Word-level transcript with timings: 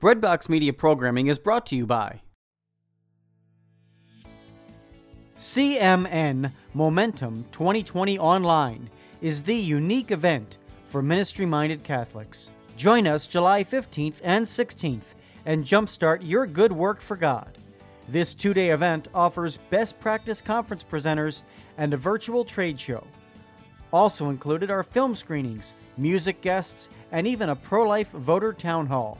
Breadbox 0.00 0.48
Media 0.48 0.72
programming 0.72 1.26
is 1.26 1.38
brought 1.38 1.66
to 1.66 1.76
you 1.76 1.84
by 1.86 2.22
CMN 5.36 6.50
Momentum 6.72 7.44
2020 7.52 8.18
Online 8.18 8.88
is 9.20 9.42
the 9.42 9.54
unique 9.54 10.10
event 10.10 10.56
for 10.86 11.02
ministry 11.02 11.44
minded 11.44 11.84
Catholics. 11.84 12.50
Join 12.78 13.06
us 13.06 13.26
July 13.26 13.62
15th 13.62 14.14
and 14.22 14.46
16th 14.46 15.02
and 15.44 15.66
jumpstart 15.66 16.26
your 16.26 16.46
good 16.46 16.72
work 16.72 17.02
for 17.02 17.18
God. 17.18 17.58
This 18.08 18.32
two 18.32 18.54
day 18.54 18.70
event 18.70 19.08
offers 19.12 19.58
best 19.68 20.00
practice 20.00 20.40
conference 20.40 20.82
presenters 20.82 21.42
and 21.76 21.92
a 21.92 21.98
virtual 21.98 22.42
trade 22.42 22.80
show. 22.80 23.06
Also 23.92 24.30
included 24.30 24.70
are 24.70 24.82
film 24.82 25.14
screenings, 25.14 25.74
music 25.98 26.40
guests, 26.40 26.88
and 27.12 27.26
even 27.26 27.50
a 27.50 27.56
pro 27.56 27.86
life 27.86 28.12
voter 28.12 28.54
town 28.54 28.86
hall. 28.86 29.18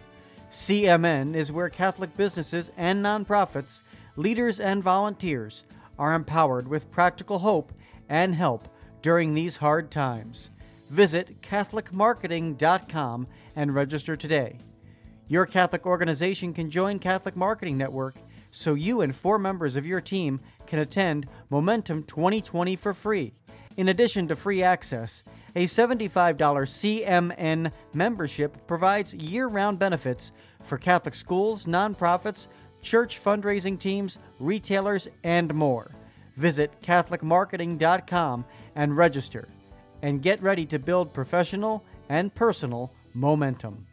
CMN 0.51 1.37
is 1.37 1.53
where 1.53 1.69
Catholic 1.69 2.17
businesses 2.17 2.73
and 2.77 3.05
nonprofits, 3.05 3.83
leaders 4.17 4.59
and 4.59 4.83
volunteers 4.83 5.65
are 5.97 6.15
empowered 6.15 6.67
with 6.67 6.91
practical 6.91 7.39
hope 7.39 7.73
and 8.09 8.35
help 8.35 8.67
during 9.01 9.33
these 9.33 9.57
hard 9.57 9.93
times. 9.93 10.51
Visit 10.89 11.41
CatholicMarketing.com 11.43 13.29
and 13.55 13.75
register 13.75 14.17
today. 14.17 14.59
Your 15.29 15.47
Catholic 15.47 15.87
organization 15.87 16.53
can 16.53 16.69
join 16.69 16.99
Catholic 16.99 17.37
Marketing 17.37 17.79
Network 17.79 18.17
so 18.51 18.75
you 18.75 19.03
and 19.03 19.15
four 19.15 19.39
members 19.39 19.77
of 19.77 19.87
your 19.87 20.01
team 20.01 20.41
can 20.67 20.81
attend 20.81 21.29
Momentum 21.51 22.03
2020 22.03 22.75
for 22.75 22.93
free. 22.93 23.33
In 23.77 23.91
addition 23.91 24.27
to 24.27 24.35
free 24.35 24.65
access, 24.65 25.23
a 25.57 25.65
$75 25.67 26.37
CMN 26.37 27.73
membership 27.93 28.67
provides 28.67 29.15
year 29.15 29.49
round 29.49 29.79
benefits 29.79 30.33
for 30.63 30.79
Catholic 30.79 31.15
schools, 31.15 31.67
nonprofits, 31.67 32.49
church 32.83 33.23
fundraising 33.23 33.79
teams, 33.79 34.19
retailers, 34.39 35.09
and 35.25 35.53
more. 35.55 35.91
Visit 36.37 36.73
CatholicMarketing.com 36.83 38.45
and 38.77 38.97
register, 38.97 39.49
and 40.03 40.23
get 40.23 40.43
ready 40.43 40.65
to 40.67 40.79
build 40.79 41.13
professional 41.13 41.85
and 42.09 42.35
personal 42.35 42.93
momentum. 43.15 43.87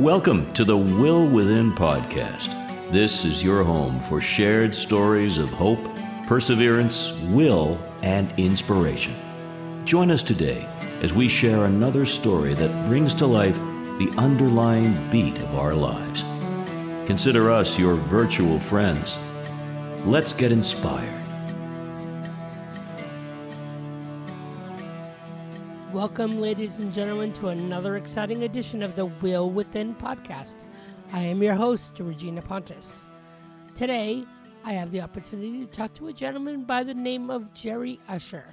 Welcome 0.00 0.52
to 0.54 0.64
the 0.64 0.76
Will 0.76 1.24
Within 1.28 1.72
podcast. 1.72 2.50
This 2.90 3.24
is 3.24 3.44
your 3.44 3.62
home 3.62 4.00
for 4.00 4.20
shared 4.20 4.74
stories 4.74 5.38
of 5.38 5.52
hope, 5.52 5.78
perseverance, 6.26 7.16
will, 7.30 7.78
and 8.02 8.34
inspiration. 8.36 9.14
Join 9.84 10.10
us 10.10 10.24
today 10.24 10.66
as 11.00 11.14
we 11.14 11.28
share 11.28 11.66
another 11.66 12.04
story 12.04 12.54
that 12.54 12.86
brings 12.86 13.14
to 13.14 13.26
life 13.26 13.56
the 13.98 14.12
underlying 14.18 14.98
beat 15.10 15.38
of 15.38 15.54
our 15.54 15.74
lives. 15.76 16.24
Consider 17.06 17.52
us 17.52 17.78
your 17.78 17.94
virtual 17.94 18.58
friends. 18.58 19.16
Let's 20.04 20.32
get 20.32 20.50
inspired. 20.50 21.23
Welcome, 26.04 26.38
ladies 26.38 26.76
and 26.76 26.92
gentlemen, 26.92 27.32
to 27.32 27.48
another 27.48 27.96
exciting 27.96 28.42
edition 28.42 28.82
of 28.82 28.94
the 28.94 29.06
Will 29.06 29.48
Within 29.48 29.94
podcast. 29.94 30.56
I 31.14 31.20
am 31.20 31.42
your 31.42 31.54
host, 31.54 31.98
Regina 31.98 32.42
Pontus. 32.42 33.04
Today, 33.74 34.26
I 34.66 34.74
have 34.74 34.90
the 34.90 35.00
opportunity 35.00 35.60
to 35.60 35.66
talk 35.66 35.94
to 35.94 36.08
a 36.08 36.12
gentleman 36.12 36.64
by 36.64 36.84
the 36.84 36.92
name 36.92 37.30
of 37.30 37.54
Jerry 37.54 38.00
Usher. 38.06 38.44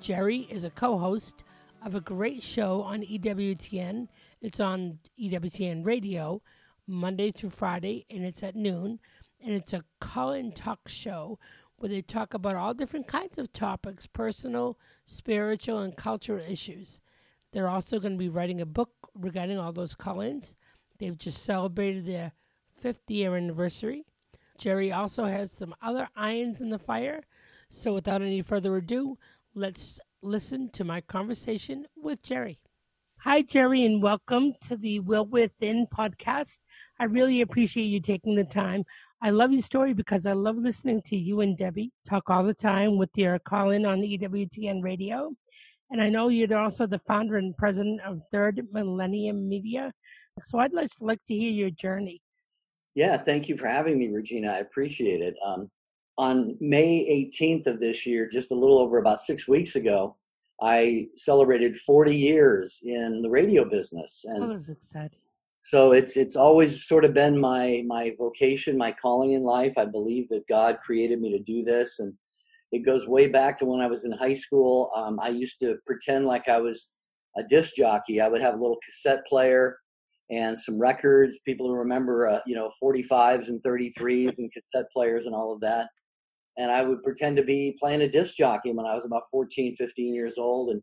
Jerry 0.00 0.48
is 0.50 0.64
a 0.64 0.70
co 0.70 0.96
host 0.96 1.44
of 1.84 1.94
a 1.94 2.00
great 2.00 2.42
show 2.42 2.80
on 2.80 3.02
EWTN. 3.02 4.08
It's 4.40 4.58
on 4.58 4.98
EWTN 5.20 5.84
radio 5.84 6.40
Monday 6.86 7.30
through 7.30 7.50
Friday, 7.50 8.06
and 8.08 8.24
it's 8.24 8.42
at 8.42 8.56
noon. 8.56 9.00
And 9.44 9.54
it's 9.54 9.74
a 9.74 9.84
call 10.00 10.32
in 10.32 10.50
talk 10.50 10.88
show 10.88 11.38
where 11.78 11.88
they 11.88 12.02
talk 12.02 12.34
about 12.34 12.56
all 12.56 12.74
different 12.74 13.06
kinds 13.06 13.38
of 13.38 13.52
topics 13.52 14.06
personal, 14.06 14.78
spiritual, 15.04 15.78
and 15.78 15.96
cultural 15.96 16.42
issues. 16.48 17.00
They're 17.52 17.68
also 17.68 18.00
going 18.00 18.12
to 18.12 18.18
be 18.18 18.28
writing 18.28 18.60
a 18.60 18.66
book 18.66 18.90
regarding 19.14 19.58
all 19.58 19.72
those 19.72 19.94
call 19.94 20.20
ins. 20.20 20.56
They've 20.98 21.16
just 21.16 21.42
celebrated 21.42 22.06
their 22.06 22.32
50th 22.82 23.00
year 23.08 23.36
anniversary. 23.36 24.04
Jerry 24.58 24.90
also 24.90 25.26
has 25.26 25.52
some 25.52 25.74
other 25.82 26.08
irons 26.16 26.60
in 26.60 26.70
the 26.70 26.78
fire. 26.78 27.22
So, 27.68 27.92
without 27.92 28.22
any 28.22 28.42
further 28.42 28.76
ado, 28.76 29.18
let's 29.54 30.00
listen 30.22 30.70
to 30.70 30.84
my 30.84 31.00
conversation 31.00 31.86
with 31.96 32.22
Jerry. 32.22 32.58
Hi, 33.18 33.42
Jerry, 33.42 33.84
and 33.84 34.02
welcome 34.02 34.54
to 34.68 34.76
the 34.76 35.00
Will 35.00 35.26
Within 35.26 35.86
podcast. 35.92 36.46
I 36.98 37.04
really 37.04 37.42
appreciate 37.42 37.84
you 37.84 38.00
taking 38.00 38.36
the 38.36 38.44
time. 38.44 38.84
I 39.22 39.30
love 39.30 39.50
your 39.50 39.62
story 39.62 39.94
because 39.94 40.22
I 40.26 40.32
love 40.32 40.56
listening 40.56 41.02
to 41.08 41.16
you 41.16 41.40
and 41.40 41.56
Debbie 41.56 41.90
talk 42.08 42.24
all 42.28 42.44
the 42.44 42.54
time 42.54 42.98
with 42.98 43.08
your 43.16 43.38
call 43.40 43.70
in 43.70 43.86
on 43.86 44.00
EWTN 44.00 44.82
radio. 44.82 45.30
And 45.90 46.02
I 46.02 46.08
know 46.08 46.28
you're 46.28 46.56
also 46.58 46.86
the 46.86 47.00
founder 47.06 47.36
and 47.36 47.56
president 47.56 48.00
of 48.06 48.20
Third 48.30 48.60
Millennium 48.72 49.48
Media. 49.48 49.92
So 50.48 50.58
I'd 50.58 50.74
like, 50.74 50.90
like 51.00 51.20
to 51.28 51.34
hear 51.34 51.50
your 51.50 51.70
journey. 51.70 52.20
Yeah, 52.94 53.22
thank 53.24 53.48
you 53.48 53.56
for 53.56 53.68
having 53.68 53.98
me, 53.98 54.08
Regina. 54.08 54.48
I 54.52 54.58
appreciate 54.58 55.22
it. 55.22 55.34
Um, 55.44 55.70
on 56.18 56.56
May 56.60 57.30
18th 57.40 57.66
of 57.66 57.80
this 57.80 58.04
year, 58.04 58.28
just 58.30 58.50
a 58.50 58.54
little 58.54 58.78
over 58.78 58.98
about 58.98 59.20
six 59.26 59.46
weeks 59.48 59.76
ago, 59.76 60.16
I 60.62 61.08
celebrated 61.24 61.74
40 61.86 62.14
years 62.14 62.74
in 62.82 63.20
the 63.22 63.28
radio 63.28 63.64
business. 63.64 64.10
And 64.24 64.42
that 64.42 64.48
was 64.48 64.68
exciting 64.68 65.18
so 65.70 65.92
it's 65.92 66.16
it's 66.16 66.36
always 66.36 66.86
sort 66.86 67.04
of 67.04 67.14
been 67.14 67.38
my 67.38 67.82
my 67.86 68.12
vocation, 68.18 68.78
my 68.78 68.94
calling 69.00 69.32
in 69.32 69.42
life. 69.42 69.72
I 69.76 69.84
believe 69.84 70.28
that 70.28 70.46
God 70.48 70.78
created 70.84 71.20
me 71.20 71.32
to 71.32 71.42
do 71.42 71.64
this, 71.64 71.90
and 71.98 72.12
it 72.72 72.84
goes 72.84 73.06
way 73.08 73.26
back 73.26 73.58
to 73.58 73.64
when 73.64 73.80
I 73.80 73.86
was 73.86 74.00
in 74.04 74.12
high 74.12 74.36
school. 74.36 74.90
Um, 74.96 75.18
I 75.20 75.28
used 75.28 75.54
to 75.62 75.76
pretend 75.86 76.26
like 76.26 76.48
I 76.48 76.58
was 76.58 76.80
a 77.36 77.42
disc 77.50 77.70
jockey. 77.76 78.20
I 78.20 78.28
would 78.28 78.40
have 78.40 78.54
a 78.54 78.60
little 78.60 78.78
cassette 78.84 79.24
player 79.28 79.76
and 80.30 80.56
some 80.64 80.78
records. 80.78 81.36
People 81.44 81.74
remember, 81.74 82.28
uh, 82.28 82.38
you 82.46 82.54
know, 82.54 82.70
45s 82.82 83.48
and 83.48 83.62
33s 83.62 84.34
and 84.38 84.50
cassette 84.52 84.90
players 84.92 85.26
and 85.26 85.34
all 85.34 85.52
of 85.52 85.60
that. 85.60 85.86
And 86.56 86.70
I 86.70 86.82
would 86.82 87.02
pretend 87.02 87.36
to 87.36 87.42
be 87.42 87.76
playing 87.80 88.02
a 88.02 88.08
disc 88.08 88.32
jockey 88.38 88.72
when 88.72 88.86
I 88.86 88.94
was 88.94 89.02
about 89.04 89.24
14, 89.30 89.76
15 89.78 90.14
years 90.14 90.34
old, 90.38 90.70
and 90.70 90.82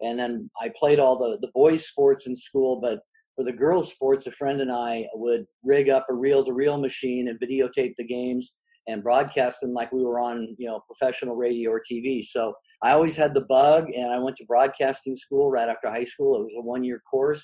and 0.00 0.18
then 0.18 0.50
I 0.60 0.70
played 0.78 0.98
all 0.98 1.18
the 1.18 1.36
the 1.40 1.52
boys' 1.54 1.84
sports 1.90 2.24
in 2.26 2.36
school, 2.36 2.80
but 2.80 3.00
for 3.36 3.44
the 3.44 3.52
girls' 3.52 3.90
sports, 3.94 4.26
a 4.26 4.32
friend 4.32 4.60
and 4.60 4.70
I 4.70 5.06
would 5.14 5.46
rig 5.62 5.88
up 5.88 6.06
a 6.08 6.14
reel-to-reel 6.14 6.78
machine 6.78 7.28
and 7.28 7.40
videotape 7.40 7.94
the 7.98 8.06
games 8.06 8.48
and 8.86 9.02
broadcast 9.02 9.56
them 9.62 9.72
like 9.72 9.92
we 9.92 10.04
were 10.04 10.20
on, 10.20 10.54
you 10.58 10.66
know, 10.66 10.80
professional 10.86 11.36
radio 11.36 11.70
or 11.70 11.82
TV. 11.90 12.26
So 12.30 12.54
I 12.82 12.92
always 12.92 13.16
had 13.16 13.32
the 13.34 13.46
bug, 13.48 13.86
and 13.88 14.12
I 14.12 14.18
went 14.18 14.36
to 14.36 14.44
broadcasting 14.44 15.16
school 15.24 15.50
right 15.50 15.68
after 15.68 15.90
high 15.90 16.06
school. 16.12 16.36
It 16.36 16.44
was 16.44 16.52
a 16.58 16.62
one-year 16.62 17.02
course. 17.10 17.42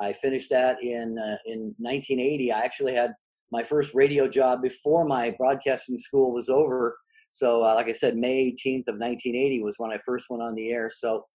I 0.00 0.14
finished 0.22 0.48
that 0.50 0.76
in 0.82 1.16
uh, 1.18 1.36
in 1.46 1.74
1980. 1.78 2.52
I 2.52 2.60
actually 2.60 2.94
had 2.94 3.12
my 3.52 3.62
first 3.68 3.90
radio 3.94 4.28
job 4.28 4.62
before 4.62 5.04
my 5.04 5.34
broadcasting 5.36 6.00
school 6.06 6.32
was 6.32 6.48
over. 6.48 6.96
So, 7.32 7.62
uh, 7.62 7.74
like 7.74 7.86
I 7.86 7.94
said, 7.94 8.16
May 8.16 8.56
18th 8.64 8.88
of 8.88 8.98
1980 8.98 9.62
was 9.62 9.74
when 9.76 9.90
I 9.90 9.98
first 10.06 10.24
went 10.30 10.42
on 10.42 10.54
the 10.54 10.70
air. 10.70 10.90
So 10.98 11.26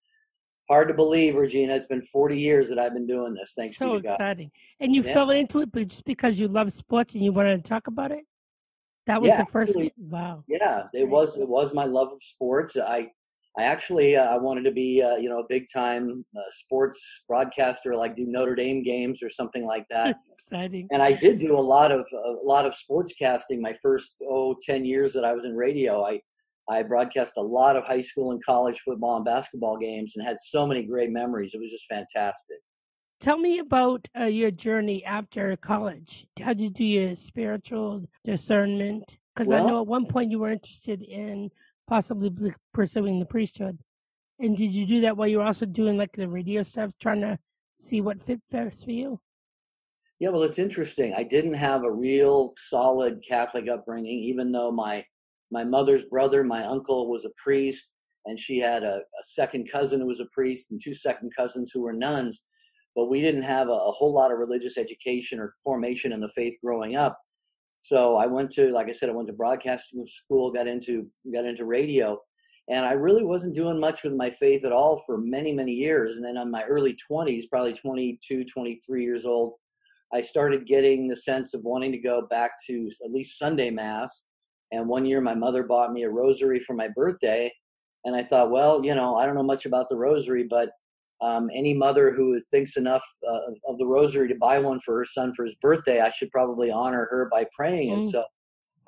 hard 0.70 0.88
to 0.88 0.94
believe, 0.94 1.36
Regina. 1.36 1.76
It's 1.76 1.88
been 1.88 2.06
40 2.12 2.38
years 2.38 2.68
that 2.70 2.80
I've 2.80 2.94
been 2.94 3.08
doing 3.08 3.34
this. 3.34 3.50
Thanks 3.56 3.78
so 3.78 3.96
to 3.96 4.02
God. 4.02 4.14
exciting. 4.16 4.52
And 4.80 4.94
you 4.94 5.04
yeah. 5.04 5.14
fell 5.14 5.32
into 5.32 5.60
it, 5.60 5.72
but 5.72 5.88
just 5.88 6.06
because 6.06 6.36
you 6.36 6.48
love 6.48 6.72
sports 6.80 7.12
and 7.14 7.24
you 7.24 7.32
wanted 7.32 7.64
to 7.64 7.70
talk 7.70 7.88
about 7.88 8.12
it. 8.12 8.26
That 9.08 9.22
was 9.22 9.30
yeah, 9.30 9.44
the 9.44 9.52
first. 9.52 9.70
Actually, 9.70 9.94
wow. 9.98 10.44
Yeah, 10.48 10.84
it 10.94 11.08
was. 11.08 11.30
It 11.38 11.48
was 11.48 11.72
my 11.76 11.86
love 11.86 12.08
of 12.12 12.18
sports. 12.34 12.74
I, 12.76 13.08
I 13.58 13.64
actually, 13.64 14.16
uh, 14.16 14.24
I 14.24 14.38
wanted 14.38 14.64
to 14.64 14.72
be, 14.72 15.04
uh, 15.04 15.18
you 15.18 15.30
know, 15.30 15.40
a 15.40 15.46
big 15.48 15.68
time 15.72 16.26
uh, 16.36 16.42
sports 16.64 17.00
broadcaster, 17.28 17.96
like 17.96 18.16
do 18.16 18.26
Notre 18.26 18.56
Dame 18.56 18.84
games 18.84 19.20
or 19.22 19.30
something 19.30 19.64
like 19.64 19.86
that. 19.92 20.16
exciting. 20.46 20.88
And 20.92 21.02
I 21.02 21.14
did 21.14 21.40
do 21.40 21.58
a 21.58 21.62
lot 21.62 21.92
of 21.92 22.02
a 22.14 22.46
lot 22.46 22.66
of 22.66 22.74
sports 22.84 23.14
casting. 23.20 23.62
My 23.62 23.76
first 23.82 24.06
oh 24.24 24.56
10 24.68 24.86
years 24.86 25.14
that 25.14 25.24
I 25.24 25.34
was 25.34 25.44
in 25.46 25.56
radio, 25.56 26.06
I 26.06 26.20
I 26.70 26.82
broadcast 26.84 27.34
a 27.38 27.42
lot 27.42 27.76
of 27.76 27.84
high 27.84 28.04
school 28.04 28.32
and 28.32 28.44
college 28.44 28.76
football 28.84 29.18
and 29.18 29.26
basketball 29.26 29.78
games 29.78 30.12
and 30.16 30.26
had 30.26 30.38
so 30.52 30.66
many 30.66 30.84
great 30.84 31.12
memories. 31.12 31.52
It 31.54 31.60
was 31.60 31.70
just 31.72 31.86
fantastic. 31.90 32.58
Tell 33.24 33.38
me 33.38 33.60
about 33.60 34.06
uh, 34.20 34.26
your 34.26 34.52
journey 34.52 35.04
after 35.06 35.56
college. 35.58 36.10
How 36.40 36.54
did 36.54 36.60
you 36.60 36.70
do 36.70 36.84
your 36.84 37.16
spiritual 37.28 38.06
discernment? 38.26 39.04
Because 39.36 39.50
well, 39.50 39.64
I 39.66 39.70
know 39.70 39.82
at 39.82 39.88
one 39.88 40.06
point 40.06 40.32
you 40.32 40.40
were 40.40 40.52
interested 40.52 41.02
in 41.02 41.50
possibly 41.88 42.32
pursuing 42.74 43.20
the 43.20 43.26
priesthood. 43.26 43.78
And 44.40 44.58
did 44.58 44.72
you 44.74 44.86
do 44.86 45.02
that 45.02 45.16
while 45.16 45.28
you 45.28 45.38
were 45.38 45.46
also 45.46 45.66
doing 45.66 45.98
like 45.98 46.12
the 46.18 46.28
radio 46.28 46.64
stuff, 46.64 46.92
trying 47.02 47.22
to 47.22 47.40
see 47.90 48.02
what 48.02 48.18
fit 48.26 48.42
best 48.52 48.76
for 48.84 48.92
you? 48.92 49.20
Yeah, 50.20 50.30
well, 50.30 50.44
it's 50.44 50.60
interesting. 50.60 51.14
I 51.16 51.24
didn't 51.24 51.54
have 51.54 51.84
a 51.84 51.92
real 51.92 52.54
solid 52.70 53.22
Catholic 53.28 53.66
upbringing, 53.70 54.24
even 54.24 54.52
though 54.52 54.72
my 54.72 55.06
my 55.52 55.64
mother's 55.64 56.04
brother, 56.10 56.44
my 56.44 56.66
uncle, 56.66 57.10
was 57.10 57.24
a 57.26 57.34
priest, 57.42 57.82
and 58.26 58.40
she 58.40 58.58
had 58.58 58.84
a, 58.84 58.98
a 58.98 59.24
second 59.36 59.70
cousin 59.72 60.00
who 60.02 60.08
was 60.08 60.20
a 60.20 60.34
priest 60.34 60.66
and 60.72 60.82
two 60.84 60.96
second 60.96 61.32
cousins 61.38 61.70
who 61.74 61.82
were 61.82 61.94
nuns. 61.94 62.38
But 62.96 63.10
we 63.10 63.22
didn't 63.22 63.44
have 63.44 63.68
a, 63.68 63.72
a 63.72 63.92
whole 63.92 64.14
lot 64.14 64.32
of 64.32 64.40
religious 64.40 64.78
education 64.78 65.40
or 65.40 65.56
formation 65.64 66.12
in 66.12 66.22
the 66.22 66.30
faith 66.36 66.54
growing 66.64 66.96
up. 66.96 67.20
So 67.88 68.16
I 68.16 68.26
went 68.26 68.52
to, 68.54 68.72
like 68.72 68.88
I 68.88 68.96
said, 69.00 69.10
I 69.10 69.14
went 69.14 69.28
to 69.28 69.34
broadcasting 69.34 70.08
school, 70.24 70.52
got 70.52 70.68
into 70.68 71.06
got 71.32 71.46
into 71.46 71.66
radio, 71.66 72.20
and 72.68 72.84
I 72.84 72.94
really 72.94 73.24
wasn't 73.24 73.54
doing 73.54 73.80
much 73.80 74.00
with 74.04 74.14
my 74.14 74.36
faith 74.40 74.66
at 74.66 74.72
all 74.72 75.04
for 75.06 75.18
many 75.20 75.52
many 75.52 75.72
years. 75.72 76.16
And 76.16 76.26
then 76.26 76.38
in 76.38 76.50
my 76.50 76.64
early 76.64 76.98
20s, 77.10 77.44
probably 77.50 77.74
22, 77.74 78.46
23 78.52 79.04
years 79.04 79.24
old, 79.26 79.54
I 80.14 80.24
started 80.30 80.68
getting 80.68 81.08
the 81.08 81.18
sense 81.18 81.54
of 81.54 81.62
wanting 81.64 81.92
to 81.92 82.00
go 82.00 82.26
back 82.30 82.52
to 82.68 82.90
at 83.04 83.12
least 83.12 83.38
Sunday 83.38 83.70
mass. 83.70 84.10
And 84.72 84.88
one 84.88 85.06
year, 85.06 85.22
my 85.22 85.36
mother 85.36 85.64
bought 85.64 85.94
me 85.94 86.04
a 86.04 86.10
rosary 86.10 86.64
for 86.66 86.74
my 86.74 86.88
birthday, 86.88 87.52
and 88.04 88.16
I 88.16 88.24
thought, 88.24 88.52
well, 88.52 88.84
you 88.84 88.96
know, 88.96 89.16
I 89.16 89.26
don't 89.26 89.36
know 89.36 89.44
much 89.44 89.66
about 89.66 89.88
the 89.90 89.96
rosary, 89.96 90.48
but 90.50 90.70
um, 91.26 91.50
any 91.56 91.74
mother 91.74 92.12
who 92.12 92.40
thinks 92.52 92.72
enough 92.76 93.02
uh, 93.28 93.52
of 93.68 93.78
the 93.78 93.86
rosary 93.86 94.28
to 94.28 94.36
buy 94.36 94.60
one 94.60 94.80
for 94.86 94.98
her 94.98 95.08
son 95.18 95.34
for 95.36 95.46
his 95.46 95.56
birthday, 95.62 96.02
I 96.02 96.12
should 96.18 96.32
probably 96.32 96.72
honor 96.72 97.08
her 97.10 97.30
by 97.32 97.46
praying. 97.56 97.90
Mm. 97.90 97.94
And 97.94 98.12
so 98.12 98.24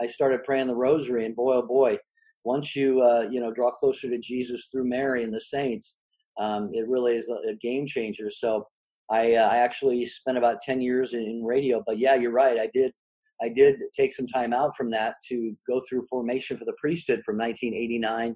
I 0.02 0.08
started 0.14 0.44
praying 0.44 0.68
the 0.68 0.76
rosary, 0.76 1.26
and 1.26 1.36
boy, 1.36 1.56
oh 1.56 1.62
boy, 1.62 1.98
once 2.44 2.68
you 2.76 3.02
uh, 3.02 3.30
you 3.30 3.40
know 3.40 3.54
draw 3.54 3.72
closer 3.72 4.10
to 4.10 4.18
Jesus 4.20 4.62
through 4.72 4.90
Mary 4.90 5.24
and 5.24 5.34
the 5.34 5.42
saints, 5.54 5.88
um, 6.40 6.70
it 6.74 6.88
really 6.88 7.14
is 7.14 7.26
a, 7.30 7.52
a 7.52 7.56
game 7.56 7.88
changer. 7.88 8.30
So 8.40 8.68
I, 9.10 9.34
uh, 9.36 9.48
I 9.48 9.58
actually 9.58 10.10
spent 10.20 10.38
about 10.38 10.58
10 10.66 10.82
years 10.82 11.10
in, 11.14 11.20
in 11.20 11.44
radio, 11.44 11.84
but 11.86 11.98
yeah, 11.98 12.16
you're 12.16 12.32
right. 12.32 12.60
I 12.60 12.70
did 12.74 12.92
I 13.42 13.50
did 13.50 13.76
take 13.96 14.16
some 14.16 14.28
time 14.28 14.54
out 14.54 14.74
from 14.76 14.90
that 14.92 15.16
to 15.30 15.56
go 15.68 15.82
through 15.88 16.08
formation 16.10 16.58
for 16.58 16.66
the 16.66 16.74
priesthood 16.80 17.22
from 17.26 17.38
1989 17.38 18.36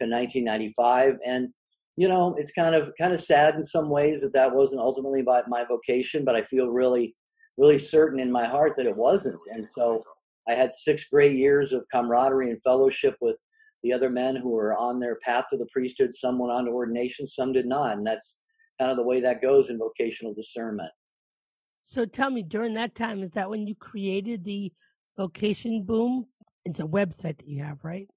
to 0.00 0.08
1995, 0.08 1.18
and 1.26 1.48
you 1.96 2.08
know, 2.08 2.34
it's 2.38 2.52
kind 2.52 2.74
of 2.74 2.92
kind 2.98 3.12
of 3.12 3.22
sad 3.24 3.54
in 3.54 3.66
some 3.66 3.90
ways 3.90 4.22
that 4.22 4.32
that 4.32 4.54
wasn't 4.54 4.80
ultimately 4.80 5.22
my, 5.22 5.42
my 5.46 5.64
vocation, 5.64 6.24
but 6.24 6.34
I 6.34 6.44
feel 6.46 6.68
really 6.68 7.14
really 7.58 7.86
certain 7.88 8.18
in 8.18 8.32
my 8.32 8.46
heart 8.46 8.74
that 8.76 8.86
it 8.86 8.96
wasn't. 8.96 9.38
And 9.52 9.68
so 9.76 10.02
I 10.48 10.52
had 10.52 10.72
six 10.84 11.02
great 11.10 11.36
years 11.36 11.72
of 11.72 11.84
camaraderie 11.92 12.50
and 12.50 12.62
fellowship 12.62 13.16
with 13.20 13.36
the 13.82 13.92
other 13.92 14.10
men 14.10 14.36
who 14.36 14.50
were 14.50 14.76
on 14.76 14.98
their 14.98 15.18
path 15.24 15.44
to 15.50 15.58
the 15.58 15.66
priesthood. 15.72 16.12
Some 16.18 16.38
went 16.38 16.52
on 16.52 16.64
to 16.64 16.70
ordination, 16.70 17.28
some 17.28 17.52
did 17.52 17.66
not, 17.66 17.96
and 17.96 18.06
that's 18.06 18.34
kind 18.80 18.90
of 18.90 18.96
the 18.96 19.02
way 19.02 19.20
that 19.20 19.42
goes 19.42 19.66
in 19.68 19.78
vocational 19.78 20.34
discernment. 20.34 20.90
So 21.94 22.06
tell 22.06 22.30
me, 22.30 22.42
during 22.42 22.74
that 22.74 22.96
time, 22.96 23.22
is 23.22 23.30
that 23.34 23.48
when 23.48 23.66
you 23.66 23.74
created 23.74 24.44
the 24.44 24.72
Vocation 25.16 25.84
Boom? 25.84 26.26
It's 26.64 26.80
a 26.80 26.84
website 26.84 27.36
that 27.36 27.46
you 27.46 27.62
have, 27.62 27.78
right? 27.82 28.08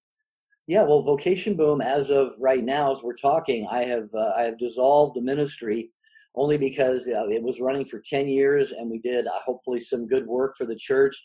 Yeah, 0.68 0.84
well, 0.84 1.02
Vocation 1.02 1.56
Boom, 1.56 1.82
as 1.82 2.06
of 2.10 2.30
right 2.40 2.64
now, 2.64 2.96
as 2.96 3.04
we're 3.04 3.18
talking, 3.18 3.68
I 3.70 3.84
have 3.84 4.10
uh, 4.14 4.32
I 4.38 4.44
have 4.44 4.58
dissolved 4.58 5.16
the 5.16 5.22
ministry 5.22 5.92
only 6.36 6.58
because 6.58 7.02
uh, 7.08 7.28
it 7.28 7.42
was 7.42 7.56
running 7.62 7.86
for 7.90 8.02
10 8.10 8.28
years 8.28 8.68
and 8.78 8.90
we 8.90 9.00
did 9.00 9.26
uh, 9.26 9.32
hopefully 9.46 9.86
some 9.90 10.08
good 10.08 10.28
work 10.28 10.56
for 10.58 10.66
the 10.66 10.78
church. 10.88 11.16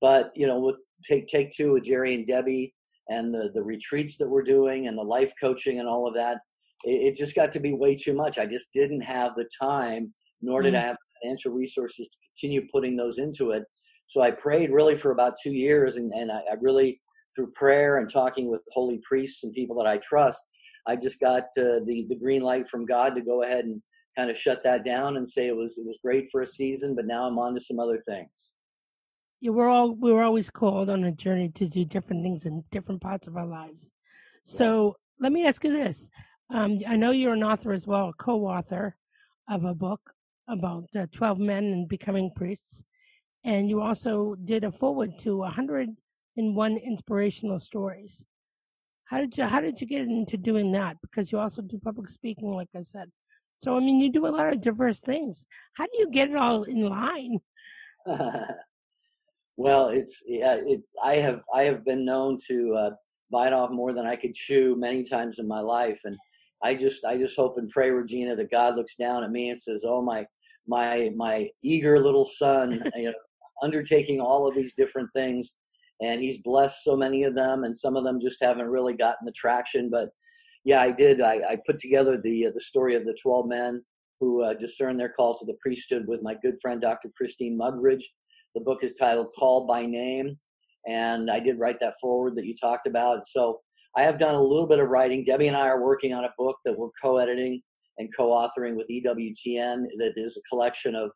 But 0.00 0.32
you 0.34 0.46
know, 0.46 0.58
with 0.58 0.76
take 1.08 1.28
take 1.28 1.56
two 1.56 1.72
with 1.72 1.84
Jerry 1.84 2.14
and 2.14 2.26
Debbie 2.26 2.74
and 3.08 3.32
the 3.32 3.50
the 3.54 3.62
retreats 3.62 4.14
that 4.18 4.28
we're 4.28 4.42
doing 4.42 4.88
and 4.88 4.98
the 4.98 5.02
life 5.02 5.30
coaching 5.40 5.78
and 5.78 5.88
all 5.88 6.08
of 6.08 6.14
that, 6.14 6.38
it, 6.84 7.14
it 7.14 7.16
just 7.16 7.34
got 7.36 7.52
to 7.52 7.60
be 7.60 7.72
way 7.72 7.96
too 7.96 8.14
much. 8.14 8.38
I 8.38 8.46
just 8.46 8.64
didn't 8.74 9.02
have 9.02 9.32
the 9.36 9.46
time, 9.60 10.12
nor 10.40 10.62
did 10.62 10.74
mm. 10.74 10.82
I 10.82 10.86
have 10.88 10.96
financial 11.22 11.52
resources 11.52 12.06
to 12.06 12.18
continue 12.40 12.66
putting 12.72 12.96
those 12.96 13.14
into 13.18 13.52
it. 13.52 13.64
So 14.10 14.20
I 14.20 14.30
prayed 14.30 14.70
really 14.70 15.00
for 15.00 15.12
about 15.12 15.34
two 15.42 15.52
years, 15.52 15.94
and 15.96 16.12
and 16.12 16.30
I, 16.30 16.40
I 16.50 16.54
really 16.60 17.00
through 17.34 17.50
prayer 17.52 17.98
and 17.98 18.12
talking 18.12 18.50
with 18.50 18.60
holy 18.72 19.00
priests 19.08 19.38
and 19.42 19.52
people 19.52 19.76
that 19.76 19.88
I 19.88 19.98
trust, 20.08 20.38
I 20.86 20.96
just 20.96 21.18
got 21.20 21.44
uh, 21.58 21.80
the 21.86 22.06
the 22.08 22.16
green 22.16 22.42
light 22.42 22.64
from 22.70 22.84
God 22.84 23.14
to 23.14 23.20
go 23.20 23.42
ahead 23.42 23.64
and 23.64 23.80
kind 24.16 24.30
of 24.30 24.36
shut 24.44 24.58
that 24.64 24.84
down 24.84 25.16
and 25.16 25.28
say 25.28 25.46
it 25.46 25.56
was 25.56 25.70
it 25.76 25.86
was 25.86 25.96
great 26.02 26.28
for 26.30 26.42
a 26.42 26.48
season, 26.56 26.94
but 26.94 27.06
now 27.06 27.24
I'm 27.24 27.38
on 27.38 27.54
to 27.54 27.60
some 27.66 27.78
other 27.78 28.02
things. 28.06 28.28
Yeah, 29.40 29.50
we're 29.50 29.68
all 29.68 29.94
we 29.94 30.12
were 30.12 30.22
always 30.22 30.46
called 30.52 30.90
on 30.90 31.04
a 31.04 31.12
journey 31.12 31.52
to 31.56 31.68
do 31.68 31.84
different 31.84 32.22
things 32.22 32.42
in 32.44 32.64
different 32.72 33.00
parts 33.00 33.26
of 33.26 33.36
our 33.36 33.46
lives. 33.46 33.78
So 34.58 34.96
let 35.20 35.32
me 35.32 35.46
ask 35.46 35.62
you 35.64 35.72
this: 35.72 35.96
um, 36.52 36.80
I 36.88 36.96
know 36.96 37.12
you're 37.12 37.32
an 37.32 37.44
author 37.44 37.72
as 37.72 37.82
well, 37.86 38.08
a 38.08 38.22
co-author 38.22 38.96
of 39.48 39.64
a 39.64 39.74
book 39.74 40.00
about 40.48 40.88
uh, 40.98 41.06
12 41.16 41.38
men 41.38 41.64
and 41.64 41.88
becoming 41.88 42.30
priests, 42.36 42.64
and 43.44 43.68
you 43.68 43.80
also 43.80 44.36
did 44.44 44.64
a 44.64 44.72
foreword 44.72 45.10
to 45.24 45.38
100 45.38 45.88
in 46.36 46.80
inspirational 46.86 47.60
stories. 47.66 48.10
How 49.04 49.18
did 49.18 49.34
you 49.36 49.44
how 49.44 49.60
did 49.60 49.78
you 49.78 49.86
get 49.86 50.00
into 50.00 50.38
doing 50.38 50.72
that? 50.72 50.96
Because 51.02 51.30
you 51.30 51.38
also 51.38 51.60
do 51.62 51.78
public 51.84 52.10
speaking, 52.14 52.50
like 52.50 52.68
I 52.74 52.86
said. 52.92 53.10
So 53.62 53.76
I 53.76 53.80
mean, 53.80 54.00
you 54.00 54.10
do 54.10 54.26
a 54.26 54.28
lot 54.28 54.52
of 54.52 54.62
diverse 54.62 54.96
things. 55.04 55.36
How 55.76 55.84
do 55.84 55.90
you 55.98 56.10
get 56.10 56.30
it 56.30 56.36
all 56.36 56.64
in 56.64 56.88
line? 56.88 57.38
well, 59.56 59.88
it's 59.88 60.12
yeah, 60.26 60.56
it. 60.64 60.82
I 61.04 61.16
have 61.16 61.42
I 61.54 61.62
have 61.62 61.84
been 61.84 62.04
known 62.04 62.40
to 62.48 62.74
uh, 62.74 62.90
bite 63.30 63.52
off 63.52 63.70
more 63.70 63.92
than 63.92 64.06
I 64.06 64.16
could 64.16 64.34
chew 64.46 64.76
many 64.78 65.06
times 65.08 65.36
in 65.38 65.46
my 65.46 65.60
life, 65.60 65.98
and 66.04 66.16
I 66.62 66.74
just 66.74 67.04
I 67.06 67.18
just 67.18 67.34
hope 67.36 67.58
and 67.58 67.68
pray, 67.70 67.90
Regina, 67.90 68.34
that 68.36 68.50
God 68.50 68.76
looks 68.76 68.92
down 68.98 69.24
at 69.24 69.30
me 69.30 69.50
and 69.50 69.60
says, 69.66 69.82
"Oh 69.84 70.00
my 70.00 70.26
my 70.66 71.10
my 71.16 71.48
eager 71.62 72.02
little 72.02 72.30
son, 72.38 72.82
you 72.96 73.04
know, 73.04 73.14
undertaking 73.62 74.20
all 74.20 74.48
of 74.48 74.54
these 74.54 74.72
different 74.76 75.10
things." 75.14 75.48
and 76.02 76.20
he's 76.20 76.40
blessed 76.44 76.76
so 76.84 76.96
many 76.96 77.22
of 77.22 77.34
them, 77.34 77.64
and 77.64 77.78
some 77.78 77.96
of 77.96 78.04
them 78.04 78.20
just 78.20 78.36
haven't 78.42 78.66
really 78.66 78.94
gotten 78.94 79.24
the 79.24 79.32
traction. 79.32 79.88
But 79.88 80.10
yeah, 80.64 80.80
I 80.82 80.90
did. 80.90 81.20
I, 81.20 81.34
I 81.50 81.56
put 81.64 81.80
together 81.80 82.20
the 82.22 82.46
uh, 82.46 82.50
the 82.54 82.60
story 82.68 82.96
of 82.96 83.04
the 83.04 83.14
12 83.22 83.46
men 83.46 83.82
who 84.20 84.42
uh, 84.42 84.54
discern 84.54 84.96
their 84.96 85.10
call 85.10 85.38
to 85.38 85.46
the 85.46 85.56
priesthood 85.60 86.04
with 86.06 86.22
my 86.22 86.34
good 86.42 86.56
friend 86.60 86.80
Dr. 86.80 87.10
Christine 87.16 87.58
Mugridge. 87.58 88.02
The 88.54 88.60
book 88.60 88.78
is 88.82 88.90
titled 88.98 89.28
Called 89.38 89.66
by 89.66 89.86
Name, 89.86 90.36
and 90.86 91.30
I 91.30 91.40
did 91.40 91.58
write 91.58 91.76
that 91.80 91.94
foreword 92.00 92.34
that 92.36 92.46
you 92.46 92.54
talked 92.60 92.86
about. 92.86 93.20
So 93.34 93.60
I 93.96 94.02
have 94.02 94.18
done 94.18 94.34
a 94.34 94.42
little 94.42 94.66
bit 94.66 94.80
of 94.80 94.88
writing. 94.88 95.24
Debbie 95.24 95.48
and 95.48 95.56
I 95.56 95.68
are 95.68 95.82
working 95.82 96.12
on 96.12 96.24
a 96.24 96.34
book 96.36 96.56
that 96.64 96.76
we're 96.76 96.88
co-editing 97.00 97.62
and 97.98 98.08
co-authoring 98.16 98.76
with 98.76 98.86
EWTN 98.88 99.84
that 99.98 100.12
is 100.16 100.36
a 100.36 100.40
collection 100.50 100.94
of 100.94 101.10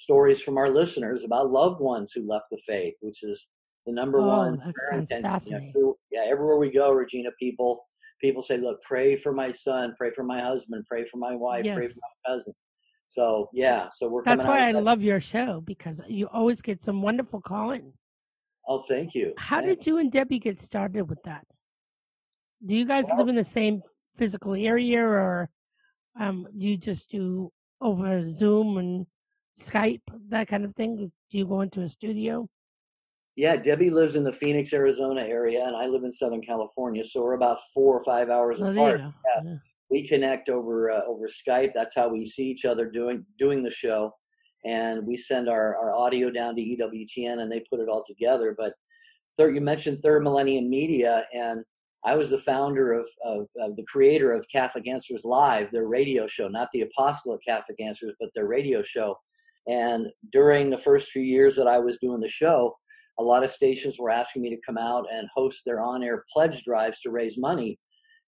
stories 0.00 0.38
from 0.44 0.56
our 0.56 0.70
listeners 0.70 1.20
about 1.24 1.50
loved 1.50 1.80
ones 1.80 2.10
who 2.14 2.28
left 2.28 2.46
the 2.50 2.58
faith, 2.66 2.94
which 3.00 3.18
is 3.22 3.38
the 3.86 3.92
number 3.92 4.18
oh, 4.18 4.26
one 4.26 4.74
You 4.92 5.72
know, 5.74 5.96
yeah, 6.10 6.24
everywhere 6.30 6.56
we 6.56 6.72
go, 6.72 6.92
Regina, 6.92 7.30
people 7.38 7.84
people 8.20 8.44
say, 8.46 8.58
look, 8.58 8.82
pray 8.82 9.20
for 9.22 9.32
my 9.32 9.52
son, 9.64 9.94
pray 9.96 10.10
for 10.14 10.22
my 10.22 10.42
husband, 10.42 10.84
pray 10.86 11.04
for 11.10 11.16
my 11.16 11.34
wife, 11.34 11.64
yes. 11.64 11.74
pray 11.74 11.88
for 11.88 11.94
my 11.94 12.34
cousin. 12.34 12.52
So 13.12 13.48
yeah, 13.52 13.88
so 13.98 14.08
we're 14.08 14.22
That's 14.24 14.40
why 14.40 14.68
I 14.68 14.72
love 14.72 15.00
your 15.00 15.20
show 15.32 15.62
because 15.66 15.96
you 16.08 16.28
always 16.32 16.58
get 16.62 16.78
some 16.84 17.02
wonderful 17.02 17.40
calling. 17.40 17.92
Oh, 18.68 18.84
thank 18.88 19.14
you. 19.14 19.32
How 19.36 19.60
thank 19.60 19.78
did 19.78 19.86
you 19.86 19.98
and 19.98 20.12
Debbie 20.12 20.38
get 20.38 20.56
started 20.66 21.08
with 21.08 21.18
that? 21.24 21.44
Do 22.66 22.74
you 22.74 22.86
guys 22.86 23.04
well, 23.08 23.18
live 23.18 23.28
in 23.28 23.36
the 23.36 23.46
same 23.54 23.82
physical 24.18 24.54
area, 24.54 25.00
or 25.00 25.48
um, 26.18 26.46
do 26.58 26.64
you 26.64 26.76
just 26.76 27.02
do 27.10 27.52
over 27.80 28.34
Zoom 28.38 28.78
and 28.78 29.06
Skype 29.68 30.02
that 30.30 30.48
kind 30.48 30.64
of 30.64 30.74
thing? 30.76 30.96
Do 30.96 31.38
you 31.38 31.46
go 31.46 31.60
into 31.60 31.82
a 31.82 31.90
studio? 31.90 32.48
Yeah, 33.36 33.56
Debbie 33.56 33.90
lives 33.90 34.16
in 34.16 34.24
the 34.24 34.32
Phoenix, 34.40 34.72
Arizona 34.72 35.22
area, 35.22 35.64
and 35.64 35.76
I 35.76 35.86
live 35.86 36.04
in 36.04 36.12
Southern 36.20 36.42
California, 36.42 37.04
so 37.10 37.22
we're 37.22 37.34
about 37.34 37.58
four 37.72 37.98
or 37.98 38.04
five 38.04 38.28
hours 38.28 38.58
oh, 38.60 38.70
apart. 38.70 39.00
Yeah. 39.00 39.10
yeah. 39.44 39.54
We 39.88 40.08
connect 40.08 40.48
over 40.48 40.90
uh, 40.90 41.00
over 41.06 41.28
Skype. 41.46 41.70
That's 41.74 41.90
how 41.96 42.08
we 42.08 42.32
see 42.36 42.42
each 42.42 42.64
other 42.64 42.90
doing 42.90 43.24
doing 43.38 43.62
the 43.62 43.72
show, 43.82 44.14
and 44.64 45.06
we 45.06 45.24
send 45.26 45.48
our, 45.48 45.76
our 45.76 45.94
audio 45.94 46.30
down 46.30 46.54
to 46.56 46.60
EWTN, 46.60 47.38
and 47.38 47.50
they 47.50 47.64
put 47.70 47.80
it 47.80 47.88
all 47.88 48.04
together. 48.06 48.54
But 48.56 48.74
third, 49.38 49.54
you 49.54 49.60
mentioned 49.60 50.00
Third 50.02 50.22
Millennium 50.22 50.68
Media, 50.68 51.24
and 51.32 51.64
I 52.04 52.14
was 52.14 52.30
the 52.30 52.40
founder 52.46 52.94
of, 52.94 53.06
of, 53.24 53.46
of, 53.60 53.76
the 53.76 53.84
creator 53.92 54.32
of 54.32 54.44
Catholic 54.50 54.88
Answers 54.88 55.20
Live, 55.22 55.70
their 55.70 55.86
radio 55.86 56.26
show, 56.28 56.48
not 56.48 56.68
the 56.72 56.82
Apostle 56.82 57.34
of 57.34 57.40
Catholic 57.46 57.78
Answers, 57.78 58.14
but 58.18 58.30
their 58.34 58.46
radio 58.46 58.82
show. 58.94 59.16
And 59.66 60.06
during 60.32 60.70
the 60.70 60.80
first 60.84 61.06
few 61.12 61.22
years 61.22 61.54
that 61.56 61.66
I 61.66 61.78
was 61.78 61.96
doing 62.00 62.20
the 62.20 62.30
show, 62.40 62.74
a 63.18 63.22
lot 63.22 63.44
of 63.44 63.50
stations 63.54 63.96
were 63.98 64.10
asking 64.10 64.42
me 64.42 64.50
to 64.50 64.60
come 64.66 64.78
out 64.78 65.04
and 65.12 65.28
host 65.34 65.58
their 65.66 65.80
on-air 65.80 66.24
pledge 66.32 66.62
drives 66.66 66.96
to 67.02 67.10
raise 67.10 67.34
money. 67.36 67.78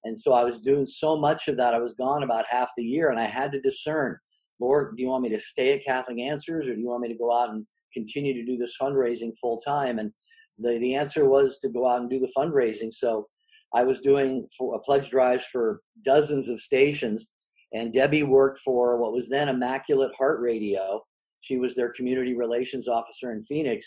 And 0.04 0.20
so 0.20 0.32
I 0.32 0.44
was 0.44 0.60
doing 0.64 0.86
so 0.98 1.16
much 1.16 1.42
of 1.48 1.56
that. 1.56 1.74
I 1.74 1.78
was 1.78 1.94
gone 1.96 2.24
about 2.24 2.44
half 2.50 2.68
the 2.76 2.82
year 2.82 3.10
and 3.10 3.18
I 3.18 3.26
had 3.26 3.52
to 3.52 3.60
discern, 3.60 4.18
Lord, 4.60 4.96
do 4.96 5.02
you 5.02 5.08
want 5.08 5.22
me 5.22 5.30
to 5.30 5.40
stay 5.50 5.72
at 5.72 5.84
Catholic 5.86 6.18
Answers 6.18 6.66
or 6.66 6.74
do 6.74 6.80
you 6.80 6.88
want 6.88 7.02
me 7.02 7.08
to 7.08 7.18
go 7.18 7.32
out 7.32 7.50
and 7.50 7.66
continue 7.94 8.34
to 8.34 8.44
do 8.44 8.58
this 8.58 8.72
fundraising 8.80 9.32
full 9.40 9.60
time? 9.66 9.98
And 9.98 10.12
the, 10.58 10.78
the 10.80 10.94
answer 10.94 11.24
was 11.24 11.52
to 11.62 11.70
go 11.70 11.88
out 11.88 12.00
and 12.00 12.10
do 12.10 12.20
the 12.20 12.32
fundraising. 12.36 12.90
So 12.98 13.26
I 13.74 13.82
was 13.84 13.96
doing 14.04 14.46
pledge 14.84 15.08
drives 15.10 15.42
for 15.52 15.80
dozens 16.04 16.48
of 16.48 16.60
stations 16.62 17.24
and 17.72 17.92
Debbie 17.92 18.22
worked 18.22 18.60
for 18.64 18.96
what 18.98 19.12
was 19.12 19.24
then 19.30 19.48
Immaculate 19.48 20.12
Heart 20.16 20.40
Radio 20.40 21.02
She 21.40 21.56
was 21.56 21.72
their 21.74 21.92
community 21.94 22.34
relations 22.34 22.86
officer 22.86 23.32
in 23.32 23.44
Phoenix. 23.46 23.84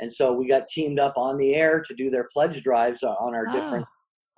And 0.00 0.12
so 0.16 0.32
we 0.32 0.48
got 0.48 0.64
teamed 0.74 0.98
up 0.98 1.14
on 1.16 1.38
the 1.38 1.54
air 1.54 1.84
to 1.86 1.94
do 1.94 2.10
their 2.10 2.28
pledge 2.32 2.62
drives 2.64 3.02
on 3.02 3.34
our 3.34 3.46
different 3.46 3.86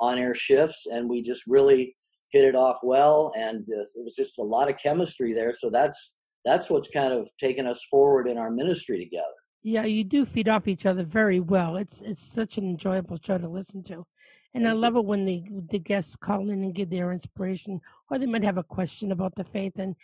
Ah. 0.01 0.07
on 0.07 0.19
air 0.19 0.35
shifts. 0.35 0.77
And 0.87 1.09
we 1.09 1.23
just 1.23 1.41
really 1.47 1.97
hit 2.31 2.45
it 2.45 2.55
off 2.55 2.77
well. 2.83 3.33
And 3.37 3.65
uh, 3.71 3.83
it 3.95 4.05
was 4.05 4.15
just 4.17 4.33
a 4.39 4.43
lot 4.43 4.69
of 4.69 4.77
chemistry 4.83 5.33
there. 5.33 5.57
So 5.61 5.71
that's, 5.71 5.97
that's 6.45 6.69
what's 6.69 6.89
kind 6.93 7.13
of 7.13 7.27
taken 7.41 7.67
us 7.67 7.79
forward 7.91 8.29
in 8.29 8.37
our 8.37 8.51
ministry 8.51 9.03
together. 9.03 9.25
Yeah, 9.63 9.85
you 9.85 10.05
do 10.05 10.25
feed 10.27 10.49
off 10.49 10.69
each 10.69 10.87
other 10.87 11.03
very 11.05 11.41
well. 11.41 11.77
It's 11.77 11.97
it's 12.03 12.21
such 12.35 12.59
an 12.59 12.65
enjoyable 12.65 13.19
show 13.27 13.39
to 13.39 13.49
listen 13.49 13.83
to, 13.89 14.07
and 14.55 14.67
I 14.67 14.73
love 14.73 14.97
it 14.97 15.05
when 15.05 15.25
the 15.25 15.43
the 15.71 15.79
guests 15.79 16.11
call 16.25 16.43
in 16.43 16.63
and 16.63 16.75
give 16.75 16.91
their 16.91 17.13
inspiration, 17.13 17.81
or 18.11 18.19
they 18.19 18.27
might 18.27 18.45
have 18.45 18.59
a 18.59 18.63
question 18.63 19.13
about 19.13 19.35
the 19.37 19.45
faith. 19.53 19.75
And 19.77 19.95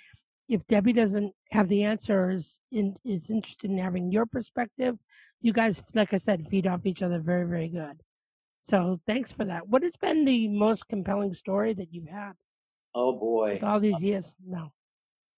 if 0.48 0.60
Debbie 0.68 0.92
doesn't 0.92 1.32
have 1.50 1.68
the 1.68 1.82
answer, 1.84 2.24
or 2.24 2.30
is 2.32 2.44
in, 2.72 2.94
is 3.04 3.22
interested 3.28 3.70
in 3.70 3.78
having 3.78 4.10
your 4.10 4.26
perspective, 4.26 4.96
you 5.40 5.52
guys, 5.52 5.74
like 5.94 6.12
I 6.12 6.20
said, 6.26 6.46
feed 6.50 6.66
off 6.66 6.86
each 6.86 7.02
other 7.02 7.18
very 7.18 7.46
very 7.46 7.68
good. 7.68 8.00
So 8.70 8.98
thanks 9.06 9.30
for 9.36 9.44
that. 9.44 9.68
What 9.68 9.82
has 9.82 9.92
been 10.00 10.24
the 10.24 10.48
most 10.48 10.82
compelling 10.88 11.34
story 11.34 11.74
that 11.74 11.92
you've 11.92 12.08
had 12.08 12.32
Oh 12.94 13.12
boy. 13.12 13.54
with 13.54 13.62
all 13.62 13.80
these 13.80 14.00
years? 14.00 14.24
No. 14.46 14.72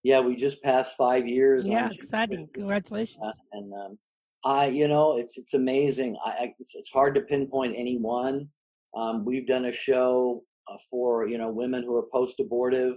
Yeah, 0.02 0.20
we 0.20 0.36
just 0.36 0.62
passed 0.62 0.90
five 0.96 1.26
years. 1.26 1.64
Yeah, 1.66 1.88
exciting. 1.90 2.46
5th. 2.46 2.54
Congratulations. 2.54 3.18
Uh, 3.20 3.32
and 3.52 3.72
um, 3.74 3.98
I, 4.44 4.66
you 4.66 4.86
know, 4.86 5.16
it's 5.18 5.32
it's 5.34 5.54
amazing. 5.54 6.16
I, 6.24 6.28
I 6.30 6.54
it's, 6.60 6.70
it's 6.74 6.90
hard 6.92 7.14
to 7.16 7.22
pinpoint 7.22 7.74
any 7.76 7.98
one. 7.98 8.48
Um, 8.96 9.24
we've 9.24 9.46
done 9.46 9.66
a 9.66 9.72
show 9.84 10.42
uh, 10.70 10.76
for 10.90 11.28
you 11.28 11.38
know 11.38 11.50
women 11.50 11.82
who 11.82 11.94
are 11.96 12.06
post-abortive 12.12 12.94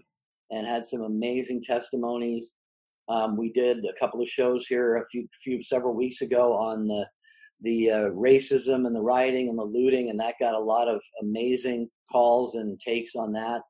and 0.50 0.66
had 0.66 0.86
some 0.90 1.02
amazing 1.02 1.64
testimonies. 1.68 2.46
Um, 3.10 3.38
we 3.38 3.52
did 3.52 3.80
a 3.80 4.00
couple 4.00 4.22
of 4.22 4.28
shows 4.30 4.66
here 4.70 4.98
a 4.98 5.06
few 5.12 5.28
few 5.44 5.64
several 5.64 5.94
weeks 5.94 6.22
ago 6.22 6.54
on 6.54 6.88
the 6.88 7.04
the 7.62 7.92
uh, 7.92 8.10
racism 8.12 8.88
and 8.88 8.96
the 8.96 9.02
rioting 9.02 9.50
and 9.50 9.60
the 9.60 9.64
looting, 9.64 10.10
and 10.10 10.20
that 10.20 10.36
got 10.40 10.54
a 10.54 10.60
lot 10.60 10.88
of 10.88 11.02
amazing 11.22 11.90
calls 12.12 12.56
and 12.56 12.80
takes 12.86 13.12
on 13.16 13.34
that. 13.34 13.62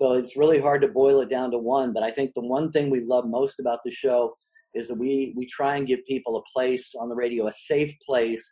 So 0.00 0.14
it's 0.14 0.36
really 0.36 0.60
hard 0.60 0.82
to 0.82 0.88
boil 0.88 1.20
it 1.20 1.30
down 1.30 1.52
to 1.52 1.58
one. 1.58 1.92
But 1.92 2.02
I 2.02 2.10
think 2.10 2.32
the 2.34 2.40
one 2.40 2.72
thing 2.72 2.90
we 2.90 3.04
love 3.04 3.26
most 3.26 3.54
about 3.60 3.78
the 3.84 3.92
show 3.92 4.36
is 4.74 4.88
that 4.88 4.98
we 4.98 5.32
we 5.36 5.48
try 5.54 5.76
and 5.76 5.86
give 5.86 6.00
people 6.08 6.36
a 6.38 6.58
place 6.58 6.84
on 6.98 7.08
the 7.08 7.14
radio, 7.14 7.46
a 7.46 7.52
safe 7.70 7.94
place 8.04 8.42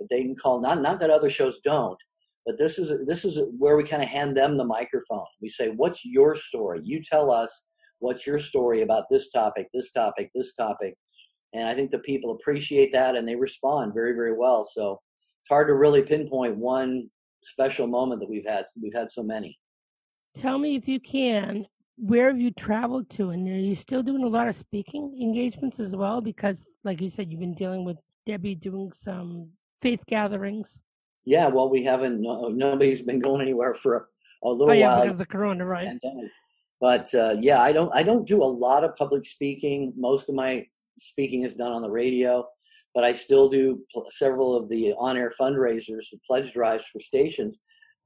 that 0.00 0.08
they 0.10 0.22
can 0.22 0.34
call. 0.34 0.60
Not 0.60 0.82
not 0.82 0.98
that 0.98 1.10
other 1.10 1.30
shows 1.30 1.54
don't, 1.64 1.98
but 2.46 2.56
this 2.58 2.78
is 2.78 2.90
this 3.06 3.24
is 3.24 3.38
where 3.58 3.76
we 3.76 3.88
kind 3.88 4.02
of 4.02 4.08
hand 4.08 4.36
them 4.36 4.56
the 4.56 4.64
microphone. 4.64 5.26
We 5.40 5.50
say, 5.50 5.68
"What's 5.68 5.98
your 6.04 6.36
story? 6.48 6.80
You 6.82 7.02
tell 7.10 7.30
us 7.30 7.50
what's 7.98 8.26
your 8.26 8.40
story 8.40 8.82
about 8.82 9.04
this 9.10 9.24
topic, 9.34 9.68
this 9.72 9.86
topic, 9.94 10.30
this 10.34 10.52
topic." 10.56 10.96
And 11.52 11.66
I 11.66 11.74
think 11.74 11.90
the 11.90 11.98
people 12.00 12.32
appreciate 12.32 12.92
that 12.92 13.16
and 13.16 13.26
they 13.26 13.34
respond 13.34 13.94
very 13.94 14.14
very 14.14 14.36
well. 14.36 14.68
So 14.74 15.00
it's 15.42 15.48
hard 15.48 15.68
to 15.68 15.74
really 15.74 16.02
pinpoint 16.02 16.56
one 16.56 17.08
special 17.52 17.86
moment 17.86 18.20
that 18.20 18.28
we've 18.28 18.46
had. 18.46 18.66
We've 18.80 18.94
had 18.94 19.08
so 19.14 19.22
many. 19.22 19.58
Tell 20.42 20.58
me 20.58 20.76
if 20.76 20.86
you 20.86 21.00
can, 21.00 21.66
where 21.96 22.28
have 22.28 22.38
you 22.38 22.50
traveled 22.52 23.06
to? 23.16 23.30
And 23.30 23.48
are 23.48 23.58
you 23.58 23.76
still 23.82 24.02
doing 24.02 24.22
a 24.22 24.28
lot 24.28 24.48
of 24.48 24.54
speaking 24.60 25.18
engagements 25.20 25.76
as 25.80 25.92
well? 25.92 26.20
Because, 26.20 26.56
like 26.84 27.00
you 27.00 27.10
said, 27.16 27.30
you've 27.30 27.40
been 27.40 27.54
dealing 27.54 27.84
with 27.84 27.96
Debbie 28.26 28.54
doing 28.54 28.90
some 29.04 29.48
faith 29.82 30.00
gatherings. 30.08 30.66
Yeah, 31.28 31.48
well, 31.48 31.68
we 31.68 31.84
haven't. 31.84 32.22
No, 32.22 32.48
nobody's 32.48 33.04
been 33.04 33.20
going 33.20 33.42
anywhere 33.42 33.76
for 33.82 33.96
a, 33.96 34.48
a 34.48 34.48
little 34.48 34.70
Oh, 34.70 34.72
yeah, 34.72 34.88
while. 34.88 35.02
because 35.02 35.12
of 35.12 35.18
the 35.18 35.26
corona, 35.26 35.66
right? 35.66 35.86
pandemic. 35.88 36.30
But 36.80 37.12
uh, 37.14 37.32
yeah, 37.38 37.60
I 37.60 37.70
don't 37.72 37.92
I 37.94 38.02
don't 38.02 38.26
do 38.26 38.42
a 38.42 38.50
lot 38.66 38.82
of 38.82 38.96
public 38.96 39.24
speaking. 39.34 39.92
Most 39.94 40.28
of 40.30 40.34
my 40.34 40.64
speaking 41.10 41.44
is 41.44 41.54
done 41.58 41.72
on 41.72 41.82
the 41.82 41.90
radio, 41.90 42.46
but 42.94 43.04
I 43.04 43.18
still 43.26 43.50
do 43.50 43.80
pl- 43.92 44.06
several 44.18 44.56
of 44.56 44.70
the 44.70 44.92
on-air 44.98 45.32
fundraisers, 45.38 46.04
the 46.10 46.18
pledge 46.26 46.50
drives 46.54 46.82
for 46.92 47.00
stations. 47.06 47.54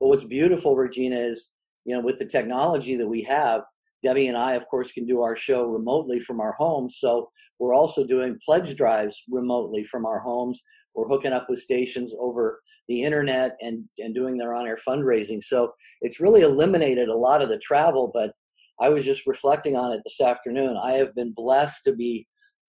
But 0.00 0.08
what's 0.08 0.24
beautiful, 0.24 0.74
Regina, 0.74 1.20
is 1.20 1.44
you 1.84 1.94
know 1.94 2.00
with 2.02 2.18
the 2.18 2.24
technology 2.26 2.96
that 2.96 3.06
we 3.06 3.22
have, 3.28 3.60
Debbie 4.02 4.26
and 4.26 4.36
I, 4.36 4.54
of 4.54 4.66
course, 4.68 4.88
can 4.94 5.06
do 5.06 5.22
our 5.22 5.36
show 5.36 5.62
remotely 5.66 6.20
from 6.26 6.40
our 6.40 6.54
homes. 6.58 6.96
So 7.00 7.30
we're 7.60 7.74
also 7.74 8.04
doing 8.04 8.36
pledge 8.44 8.76
drives 8.76 9.14
remotely 9.30 9.86
from 9.92 10.06
our 10.06 10.18
homes. 10.18 10.58
We're 10.96 11.06
hooking 11.08 11.32
up 11.32 11.46
with 11.48 11.62
stations 11.62 12.10
over 12.18 12.60
the 12.88 13.02
internet 13.02 13.56
and 13.60 13.84
and 13.98 14.14
doing 14.14 14.36
their 14.36 14.54
on-air 14.54 14.78
fundraising. 14.86 15.40
So 15.48 15.72
it's 16.00 16.20
really 16.20 16.42
eliminated 16.42 17.08
a 17.08 17.16
lot 17.16 17.42
of 17.42 17.48
the 17.48 17.60
travel, 17.66 18.10
but 18.12 18.32
I 18.80 18.88
was 18.88 19.04
just 19.04 19.20
reflecting 19.26 19.76
on 19.76 19.92
it 19.92 20.00
this 20.04 20.26
afternoon. 20.26 20.76
I 20.76 20.92
have 20.92 21.14
been 21.14 21.32
blessed 21.32 21.76
to 21.86 21.94
be 21.94 22.26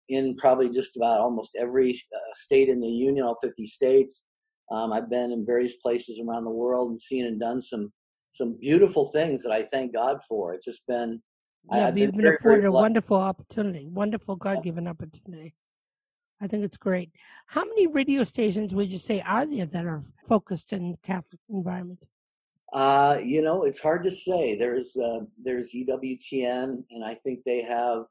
in 0.09 0.35
probably 0.37 0.69
just 0.69 0.95
about 0.95 1.19
almost 1.19 1.49
every 1.59 1.99
uh, 2.13 2.33
state 2.45 2.69
in 2.69 2.81
the 2.81 2.87
union, 2.87 3.25
all 3.25 3.37
50 3.41 3.71
states. 3.73 4.21
Um, 4.71 4.93
I've 4.93 5.09
been 5.09 5.31
in 5.31 5.45
various 5.45 5.73
places 5.81 6.19
around 6.25 6.43
the 6.43 6.51
world 6.51 6.91
and 6.91 7.01
seen 7.09 7.25
and 7.25 7.39
done 7.39 7.61
some 7.69 7.91
some 8.35 8.57
beautiful 8.59 9.11
things 9.13 9.41
that 9.43 9.51
I 9.51 9.65
thank 9.71 9.93
God 9.93 10.17
for. 10.27 10.53
It's 10.53 10.65
just 10.65 10.79
been 10.87 11.21
Yeah, 11.71 11.87
I've 11.87 11.97
you've 11.97 12.11
been 12.11 12.21
been 12.21 12.35
afforded 12.35 12.65
a 12.65 12.71
wonderful 12.71 13.17
opportunity, 13.17 13.87
wonderful 13.87 14.35
God-given 14.35 14.87
opportunity. 14.87 15.53
I 16.43 16.47
think 16.47 16.65
it's 16.65 16.77
great. 16.77 17.09
How 17.47 17.63
many 17.63 17.87
radio 17.87 18.25
stations 18.25 18.73
would 18.73 18.89
you 18.89 18.99
say 19.07 19.23
are 19.25 19.47
there 19.47 19.65
that 19.67 19.85
are 19.85 20.03
focused 20.27 20.71
in 20.71 20.97
Catholic 21.05 21.39
environment? 21.49 22.03
Uh, 22.73 23.17
you 23.23 23.41
know, 23.41 23.63
it's 23.63 23.79
hard 23.79 24.03
to 24.03 24.11
say. 24.27 24.57
There's 24.59 24.87
uh, 24.97 25.19
there's 25.41 25.69
EWTN, 25.73 26.83
and 26.91 27.03
I 27.05 27.15
think 27.23 27.39
they 27.45 27.65
have 27.67 28.05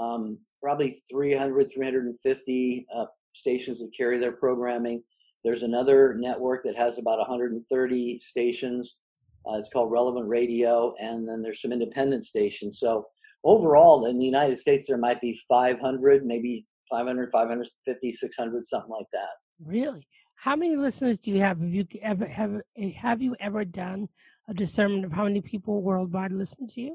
um, 0.00 0.38
probably 0.62 1.02
300, 1.10 1.70
350 1.74 2.86
uh, 2.96 3.04
stations 3.34 3.80
that 3.80 3.90
carry 3.94 4.18
their 4.18 4.32
programming. 4.32 5.02
There's 5.44 5.62
another 5.62 6.16
network 6.18 6.62
that 6.64 6.76
has 6.76 6.94
about 6.98 7.18
130 7.18 8.22
stations. 8.30 8.88
Uh, 9.46 9.58
it's 9.58 9.68
called 9.74 9.90
Relevant 9.90 10.26
Radio, 10.26 10.94
and 11.00 11.28
then 11.28 11.42
there's 11.42 11.60
some 11.60 11.72
independent 11.72 12.24
stations. 12.24 12.78
So 12.80 13.08
overall, 13.44 14.06
in 14.06 14.18
the 14.18 14.24
United 14.24 14.60
States, 14.60 14.84
there 14.88 14.96
might 14.96 15.20
be 15.20 15.38
500, 15.48 16.24
maybe 16.24 16.64
500, 16.92 17.30
550, 17.32 18.16
600, 18.20 18.64
something 18.70 18.90
like 18.90 19.06
that. 19.12 19.30
Really? 19.64 20.06
How 20.36 20.56
many 20.56 20.76
listeners 20.76 21.18
do 21.24 21.30
you 21.30 21.40
have? 21.40 21.58
Have 21.58 21.70
you 21.70 21.86
ever 22.02 22.26
have 22.26 22.60
eh, 22.76 22.90
have 23.00 23.22
you 23.22 23.34
ever 23.40 23.64
done 23.64 24.08
a 24.48 24.54
discernment 24.54 25.04
of 25.04 25.12
how 25.12 25.24
many 25.24 25.40
people 25.40 25.82
worldwide 25.82 26.32
listen 26.32 26.68
to 26.74 26.80
you? 26.80 26.94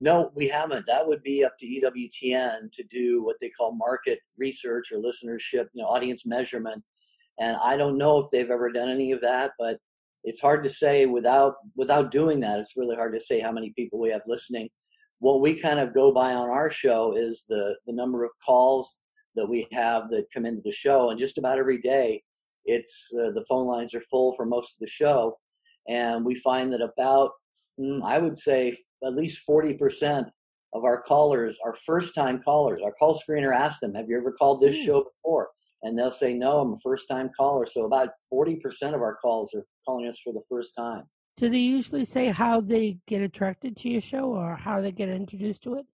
No, 0.00 0.30
we 0.34 0.48
haven't. 0.48 0.84
That 0.86 1.06
would 1.06 1.22
be 1.22 1.44
up 1.44 1.54
to 1.60 1.66
EWTN 1.66 2.72
to 2.72 2.82
do 2.90 3.22
what 3.22 3.36
they 3.40 3.50
call 3.50 3.72
market 3.72 4.18
research 4.36 4.86
or 4.92 4.98
listenership, 4.98 5.68
you 5.72 5.82
know, 5.82 5.88
audience 5.88 6.22
measurement. 6.26 6.82
And 7.38 7.56
I 7.62 7.76
don't 7.76 7.98
know 7.98 8.18
if 8.18 8.30
they've 8.30 8.50
ever 8.50 8.72
done 8.72 8.88
any 8.88 9.12
of 9.12 9.20
that, 9.20 9.52
but 9.58 9.78
it's 10.24 10.40
hard 10.40 10.64
to 10.64 10.74
say 10.74 11.06
without 11.06 11.56
without 11.76 12.10
doing 12.10 12.40
that. 12.40 12.58
It's 12.58 12.76
really 12.76 12.96
hard 12.96 13.14
to 13.14 13.24
say 13.26 13.40
how 13.40 13.52
many 13.52 13.72
people 13.76 13.98
we 14.00 14.10
have 14.10 14.22
listening. 14.26 14.68
What 15.20 15.40
we 15.40 15.60
kind 15.60 15.78
of 15.78 15.94
go 15.94 16.12
by 16.12 16.32
on 16.32 16.50
our 16.50 16.70
show 16.70 17.14
is 17.16 17.40
the 17.48 17.74
the 17.86 17.92
number 17.92 18.24
of 18.24 18.30
calls 18.44 18.88
that 19.36 19.48
we 19.48 19.66
have 19.72 20.08
that 20.10 20.26
come 20.34 20.46
into 20.46 20.62
the 20.64 20.74
show, 20.82 21.10
and 21.10 21.20
just 21.20 21.38
about 21.38 21.58
every 21.58 21.80
day, 21.80 22.22
it's 22.64 22.92
uh, 23.14 23.30
the 23.32 23.44
phone 23.48 23.66
lines 23.66 23.94
are 23.94 24.02
full 24.10 24.34
for 24.36 24.44
most 24.44 24.68
of 24.74 24.80
the 24.80 24.90
show, 25.00 25.38
and 25.86 26.24
we 26.24 26.40
find 26.42 26.72
that 26.72 26.80
about 26.82 27.30
mm, 27.78 28.02
I 28.04 28.18
would 28.18 28.38
say 28.44 28.76
at 29.06 29.14
least 29.14 29.38
40% 29.48 30.24
of 30.72 30.84
our 30.84 31.02
callers 31.02 31.56
are 31.64 31.74
first 31.86 32.14
time 32.14 32.42
callers. 32.42 32.80
Our 32.84 32.92
call 32.92 33.20
screener 33.28 33.54
asks 33.54 33.78
them, 33.80 33.94
Have 33.94 34.08
you 34.08 34.18
ever 34.18 34.32
called 34.32 34.60
this 34.60 34.74
Hmm. 34.76 34.86
show 34.86 35.04
before? 35.04 35.48
And 35.82 35.96
they'll 35.98 36.16
say, 36.18 36.32
No, 36.32 36.60
I'm 36.60 36.72
a 36.72 36.78
first 36.82 37.04
time 37.10 37.30
caller. 37.36 37.66
So 37.72 37.84
about 37.84 38.08
40% 38.32 38.60
of 38.94 39.02
our 39.02 39.16
calls 39.16 39.50
are 39.54 39.64
calling 39.84 40.08
us 40.08 40.16
for 40.24 40.32
the 40.32 40.42
first 40.48 40.70
time. 40.76 41.04
Do 41.38 41.50
they 41.50 41.58
usually 41.58 42.08
say 42.14 42.30
how 42.32 42.62
they 42.62 42.96
get 43.08 43.20
attracted 43.20 43.76
to 43.76 43.88
your 43.88 44.02
show 44.10 44.24
or 44.24 44.56
how 44.56 44.80
they 44.80 44.90
get 44.90 45.08
introduced 45.10 45.62
to 45.64 45.74
it? 45.74 45.86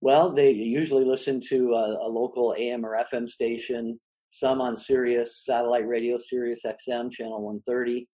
Well, 0.00 0.34
they 0.34 0.50
usually 0.50 1.04
listen 1.04 1.42
to 1.50 1.74
a, 1.74 2.06
a 2.06 2.08
local 2.08 2.54
AM 2.58 2.84
or 2.86 3.02
FM 3.12 3.28
station, 3.30 4.00
some 4.42 4.60
on 4.60 4.82
Sirius 4.86 5.28
satellite 5.46 5.86
radio, 5.86 6.18
Sirius 6.30 6.60
XM 6.64 7.12
channel 7.12 7.42
130. 7.42 8.08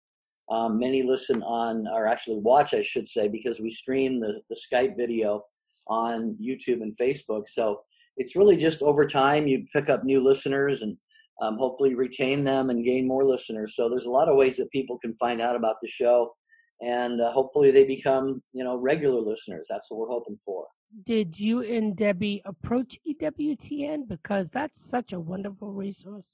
Um, 0.50 0.78
many 0.78 1.02
listen 1.02 1.42
on, 1.42 1.86
or 1.88 2.06
actually 2.06 2.38
watch, 2.38 2.68
I 2.72 2.84
should 2.92 3.06
say, 3.16 3.28
because 3.28 3.56
we 3.60 3.76
stream 3.80 4.20
the, 4.20 4.40
the 4.48 4.56
Skype 4.72 4.96
video 4.96 5.44
on 5.88 6.36
YouTube 6.42 6.82
and 6.82 6.96
Facebook. 6.98 7.44
So 7.54 7.80
it's 8.16 8.36
really 8.36 8.56
just 8.56 8.82
over 8.82 9.06
time 9.06 9.46
you 9.46 9.66
pick 9.72 9.88
up 9.88 10.04
new 10.04 10.22
listeners 10.22 10.78
and 10.82 10.96
um, 11.42 11.58
hopefully 11.58 11.94
retain 11.94 12.44
them 12.44 12.70
and 12.70 12.84
gain 12.84 13.06
more 13.06 13.24
listeners. 13.24 13.74
So 13.76 13.88
there's 13.88 14.06
a 14.06 14.10
lot 14.10 14.28
of 14.28 14.36
ways 14.36 14.54
that 14.58 14.70
people 14.70 14.98
can 14.98 15.14
find 15.20 15.40
out 15.40 15.56
about 15.56 15.76
the 15.82 15.88
show, 16.00 16.34
and 16.80 17.20
uh, 17.20 17.32
hopefully 17.32 17.70
they 17.70 17.84
become, 17.84 18.42
you 18.52 18.64
know, 18.64 18.76
regular 18.76 19.20
listeners. 19.20 19.66
That's 19.68 19.86
what 19.88 20.00
we're 20.00 20.14
hoping 20.14 20.38
for. 20.44 20.66
Did 21.06 21.34
you 21.36 21.62
and 21.62 21.96
Debbie 21.96 22.42
approach 22.44 22.94
EWTN? 23.08 24.08
Because 24.08 24.46
that's 24.52 24.72
such 24.90 25.12
a 25.12 25.20
wonderful 25.20 25.72
resource 25.72 26.24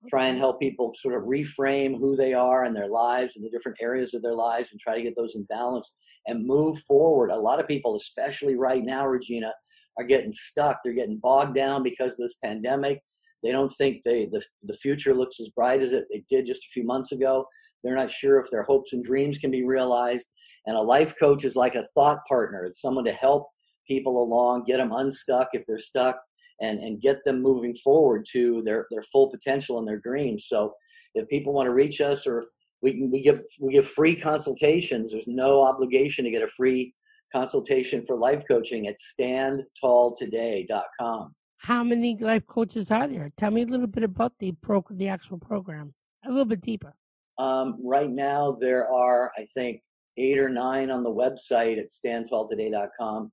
try 0.08 0.28
and 0.28 0.38
help 0.38 0.60
people 0.60 0.92
sort 1.02 1.14
of 1.14 1.22
reframe 1.22 1.98
who 1.98 2.16
they 2.16 2.32
are 2.32 2.64
and 2.64 2.74
their 2.74 2.88
lives 2.88 3.30
and 3.36 3.44
the 3.44 3.50
different 3.50 3.78
areas 3.80 4.10
of 4.14 4.22
their 4.22 4.34
lives 4.34 4.68
and 4.70 4.80
try 4.80 4.96
to 4.96 5.02
get 5.02 5.14
those 5.16 5.32
in 5.34 5.44
balance 5.44 5.86
and 6.26 6.46
move 6.46 6.76
forward. 6.86 7.30
A 7.30 7.36
lot 7.36 7.60
of 7.60 7.68
people, 7.68 8.00
especially 8.00 8.56
right 8.56 8.84
now, 8.84 9.06
Regina, 9.06 9.52
are 9.98 10.04
getting 10.04 10.34
stuck. 10.50 10.80
They're 10.84 10.92
getting 10.92 11.18
bogged 11.18 11.54
down 11.54 11.82
because 11.82 12.10
of 12.10 12.18
this 12.18 12.34
pandemic. 12.44 13.00
They 13.42 13.52
don't 13.52 13.72
think 13.78 14.02
they, 14.04 14.28
the, 14.30 14.42
the 14.64 14.76
future 14.82 15.14
looks 15.14 15.36
as 15.40 15.48
bright 15.54 15.82
as 15.82 15.90
it, 15.92 16.06
it 16.10 16.24
did 16.30 16.46
just 16.46 16.60
a 16.60 16.72
few 16.74 16.84
months 16.84 17.12
ago. 17.12 17.46
They're 17.82 17.96
not 17.96 18.10
sure 18.20 18.40
if 18.40 18.50
their 18.50 18.64
hopes 18.64 18.90
and 18.92 19.04
dreams 19.04 19.38
can 19.40 19.50
be 19.50 19.64
realized. 19.64 20.24
And 20.66 20.76
a 20.76 20.80
life 20.80 21.12
coach 21.20 21.44
is 21.44 21.54
like 21.54 21.76
a 21.76 21.86
thought 21.94 22.18
partner. 22.28 22.64
It's 22.64 22.82
someone 22.82 23.04
to 23.04 23.12
help 23.12 23.48
people 23.86 24.22
along, 24.22 24.64
get 24.66 24.78
them 24.78 24.92
unstuck 24.92 25.48
if 25.52 25.64
they're 25.66 25.80
stuck, 25.80 26.20
and 26.60 26.78
and 26.80 27.00
get 27.00 27.24
them 27.24 27.42
moving 27.42 27.76
forward 27.82 28.26
to 28.32 28.62
their 28.64 28.86
their 28.90 29.04
full 29.12 29.30
potential 29.30 29.78
and 29.78 29.86
their 29.86 29.98
dreams. 29.98 30.44
So 30.48 30.74
if 31.14 31.28
people 31.28 31.52
want 31.52 31.66
to 31.66 31.72
reach 31.72 32.00
us 32.00 32.20
or 32.26 32.46
we 32.82 32.92
can 32.92 33.10
we 33.10 33.22
give 33.22 33.40
we 33.60 33.72
give 33.72 33.86
free 33.94 34.20
consultations. 34.20 35.12
There's 35.12 35.24
no 35.26 35.62
obligation 35.62 36.24
to 36.24 36.30
get 36.30 36.42
a 36.42 36.48
free 36.56 36.94
consultation 37.32 38.04
for 38.06 38.16
life 38.16 38.42
coaching 38.48 38.86
at 38.86 38.94
standtalltoday.com. 39.18 41.34
How 41.58 41.82
many 41.82 42.18
life 42.20 42.42
coaches 42.46 42.86
are 42.90 43.08
there? 43.08 43.32
Tell 43.40 43.50
me 43.50 43.62
a 43.62 43.66
little 43.66 43.86
bit 43.86 44.02
about 44.04 44.34
the 44.40 44.52
pro 44.62 44.84
the 44.90 45.08
actual 45.08 45.38
program. 45.38 45.94
A 46.26 46.28
little 46.28 46.44
bit 46.44 46.60
deeper. 46.62 46.94
Um, 47.38 47.78
right 47.84 48.10
now 48.10 48.56
there 48.60 48.90
are 48.90 49.30
I 49.36 49.46
think 49.54 49.80
eight 50.16 50.38
or 50.38 50.48
nine 50.48 50.90
on 50.90 51.02
the 51.02 51.10
website 51.10 51.78
at 51.78 51.88
standtalltoday.com, 52.04 53.32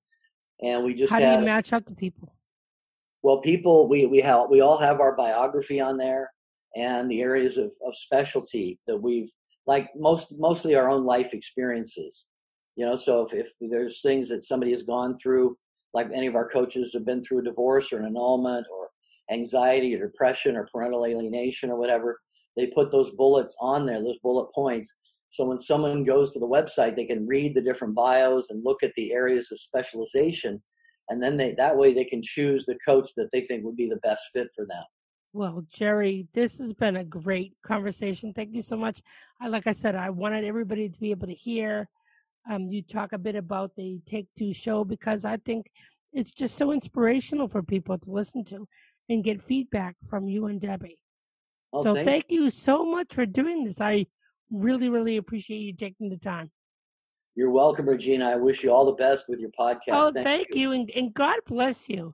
and 0.62 0.84
we 0.84 0.96
just 0.96 1.12
how 1.12 1.20
do 1.20 1.26
you 1.26 1.38
match 1.40 1.74
up 1.74 1.86
to 1.86 1.94
people? 1.94 2.34
Well, 3.24 3.38
people, 3.42 3.88
we 3.88 4.06
we 4.06 4.20
have 4.20 4.50
we 4.50 4.62
all 4.62 4.78
have 4.80 5.00
our 5.00 5.16
biography 5.16 5.80
on 5.80 5.98
there 5.98 6.30
and 6.76 7.10
the 7.10 7.22
areas 7.22 7.58
of, 7.58 7.72
of 7.86 7.94
specialty 8.06 8.78
that 8.86 8.98
we've 8.98 9.30
like 9.66 9.90
most 9.96 10.26
mostly 10.32 10.76
our 10.76 10.90
own 10.90 11.06
life 11.06 11.28
experiences. 11.32 12.14
You 12.76 12.86
know, 12.86 13.00
so 13.06 13.28
if, 13.32 13.48
if 13.62 13.72
there's 13.72 13.98
things 14.04 14.28
that 14.30 14.46
somebody 14.48 14.74
has 14.74 14.82
gone 14.84 15.18
through, 15.22 15.56
like 15.94 16.08
any 16.14 16.28
of 16.28 16.36
our 16.36 16.50
coaches 16.50 16.90
have 16.94 17.06
been 17.06 17.24
through 17.24 17.40
a 17.40 17.44
divorce 17.44 17.86
or 17.92 18.00
an 18.00 18.06
annulment 18.08 18.66
or 18.70 18.90
anxiety 19.32 19.96
or 19.96 20.08
depression 20.08 20.58
or 20.58 20.68
parental 20.74 21.06
alienation 21.06 21.70
or 21.70 21.78
whatever, 21.78 22.20
they 22.58 22.68
put 22.68 22.92
those 22.92 23.12
bullets 23.16 23.54
on 23.62 23.86
there, 23.86 24.02
those 24.02 24.20
bullet 24.24 24.52
points. 24.54 24.90
So 25.36 25.46
when 25.46 25.60
someone 25.68 26.04
goes 26.04 26.34
to 26.34 26.40
the 26.40 26.48
website, 26.48 26.96
they 26.96 27.06
can 27.06 27.28
read 27.28 27.56
the 27.56 27.62
different 27.62 27.96
bios 27.96 28.44
and 28.50 28.66
look 28.66 28.84
at 28.84 28.92
the 28.98 29.14
areas 29.14 29.46
of 29.52 29.60
specialization 29.68 30.62
and 31.10 31.22
then 31.22 31.38
they 31.38 31.54
that 31.58 31.76
way 31.76 31.94
they 31.94 32.06
can 32.06 32.22
choose 32.36 32.64
the 32.68 32.78
coach 32.86 33.10
that 33.18 33.30
they 33.32 33.42
think 33.42 33.64
would 33.64 33.76
be 33.76 33.90
the 33.90 33.98
best 33.98 34.22
fit 34.34 34.48
for 34.56 34.66
them. 34.66 34.84
Well, 35.34 35.66
Jerry, 35.78 36.28
this 36.36 36.52
has 36.60 36.74
been 36.74 36.98
a 36.98 37.04
great 37.04 37.54
conversation. 37.66 38.34
Thank 38.36 38.54
you 38.54 38.64
so 38.70 38.76
much. 38.76 38.98
I, 39.42 39.48
like 39.48 39.66
I 39.66 39.76
said, 39.82 39.96
I 39.96 40.12
wanted 40.12 40.46
everybody 40.46 40.90
to 40.90 41.00
be 41.00 41.10
able 41.10 41.26
to 41.28 41.34
hear 41.34 41.88
um, 42.52 42.70
you 42.70 42.84
talk 42.84 43.14
a 43.14 43.18
bit 43.18 43.36
about 43.36 43.72
the 43.76 44.00
Take 44.10 44.28
Two 44.38 44.54
show 44.64 44.84
because 44.84 45.22
I 45.24 45.38
think 45.46 45.66
it's 46.12 46.30
just 46.38 46.54
so 46.60 46.72
inspirational 46.72 47.48
for 47.48 47.64
people 47.64 47.98
to 47.98 48.12
listen 48.12 48.46
to 48.50 48.68
and 49.10 49.24
get 49.24 49.46
feedback 49.48 49.96
from 50.10 50.28
you 50.28 50.46
and 50.48 50.62
Debbie. 50.62 51.00
Oh, 51.74 51.84
so 51.84 51.96
thank, 51.96 52.08
thank 52.08 52.26
you 52.30 52.52
so 52.66 52.86
much 52.86 53.08
for 53.16 53.26
doing 53.26 53.66
this. 53.66 53.76
I 53.80 54.06
really, 54.52 54.90
really 54.90 55.18
appreciate 55.18 55.58
you 55.58 55.74
taking 55.74 56.10
the 56.10 56.18
time. 56.18 56.52
You're 57.36 57.50
welcome, 57.50 57.90
Regina. 57.90 58.30
I 58.30 58.36
wish 58.36 58.58
you 58.64 58.72
all 58.72 58.86
the 58.86 58.92
best 58.92 59.24
with 59.28 59.40
your 59.40 59.50
podcast. 59.60 59.92
Oh, 59.92 60.12
thank, 60.14 60.26
thank 60.26 60.48
you. 60.52 60.62
you, 60.62 60.72
and, 60.74 60.92
and 60.96 61.14
God 61.14 61.38
bless 61.48 61.76
you. 61.88 62.14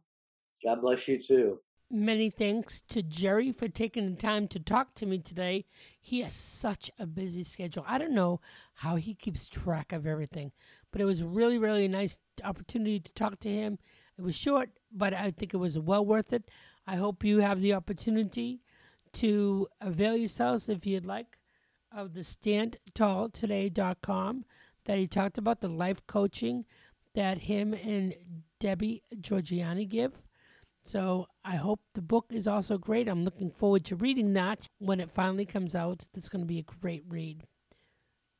God 0.63 0.81
bless 0.81 0.99
you 1.07 1.19
too. 1.27 1.59
Many 1.91 2.29
thanks 2.29 2.81
to 2.89 3.01
Jerry 3.01 3.51
for 3.51 3.67
taking 3.67 4.09
the 4.09 4.15
time 4.15 4.47
to 4.49 4.59
talk 4.59 4.93
to 4.95 5.05
me 5.05 5.17
today. 5.17 5.65
He 5.99 6.21
has 6.21 6.35
such 6.35 6.91
a 6.99 7.07
busy 7.07 7.43
schedule. 7.43 7.83
I 7.87 7.97
don't 7.97 8.13
know 8.13 8.41
how 8.75 8.95
he 8.95 9.15
keeps 9.15 9.49
track 9.49 9.91
of 9.91 10.05
everything, 10.05 10.51
but 10.91 11.01
it 11.01 11.05
was 11.05 11.23
really, 11.23 11.57
really 11.57 11.87
nice 11.87 12.19
opportunity 12.43 12.99
to 12.99 13.13
talk 13.13 13.39
to 13.39 13.49
him. 13.49 13.79
It 14.17 14.21
was 14.21 14.35
short, 14.35 14.69
but 14.91 15.13
I 15.13 15.31
think 15.31 15.53
it 15.53 15.57
was 15.57 15.79
well 15.79 16.05
worth 16.05 16.31
it. 16.31 16.49
I 16.85 16.95
hope 16.95 17.23
you 17.23 17.39
have 17.39 17.59
the 17.59 17.73
opportunity 17.73 18.61
to 19.13 19.67
avail 19.81 20.15
yourselves 20.15 20.69
if 20.69 20.85
you'd 20.85 21.05
like 21.05 21.37
of 21.91 22.13
the 22.13 22.21
standtalltoday.com 22.21 24.45
that 24.89 24.97
he 24.97 25.05
talked 25.05 25.37
about 25.37 25.61
the 25.61 25.69
life 25.69 26.01
coaching 26.07 26.65
that 27.13 27.37
him 27.37 27.75
and 27.75 28.15
Debbie 28.59 29.03
Georgianni 29.21 29.87
give. 29.87 30.23
So 30.83 31.27
I 31.45 31.57
hope 31.57 31.81
the 31.93 32.01
book 32.01 32.25
is 32.31 32.47
also 32.47 32.79
great. 32.79 33.07
I'm 33.07 33.23
looking 33.23 33.51
forward 33.51 33.85
to 33.85 33.95
reading 33.95 34.33
that 34.33 34.67
when 34.79 34.99
it 34.99 35.11
finally 35.11 35.45
comes 35.45 35.75
out. 35.75 36.07
It's 36.15 36.27
going 36.27 36.41
to 36.41 36.47
be 36.47 36.57
a 36.57 36.63
great 36.81 37.03
read. 37.07 37.43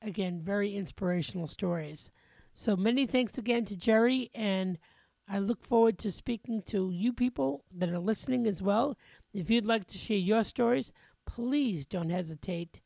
Again, 0.01 0.41
very 0.43 0.75
inspirational 0.75 1.45
stories. 1.45 2.09
So 2.55 2.75
many 2.75 3.05
thanks 3.05 3.38
again 3.38 3.65
to 3.65 3.77
Jerry, 3.77 4.31
and 4.33 4.79
I 5.27 5.38
look 5.38 5.63
forward 5.63 5.99
to 5.99 6.12
speaking 6.12 6.63
to 6.63 6.89
you 6.89 7.13
people 7.13 7.63
that 7.71 7.89
are 7.89 7.99
listening 7.99 8.47
as 8.47 8.59
well. 8.59 8.97
If 9.35 9.51
you'd 9.51 9.67
like 9.67 9.85
to 9.85 9.99
share 9.99 10.17
your 10.17 10.43
stories, 10.43 10.93
please 11.27 11.85
don't 11.85 12.09
hesitate 12.09 12.81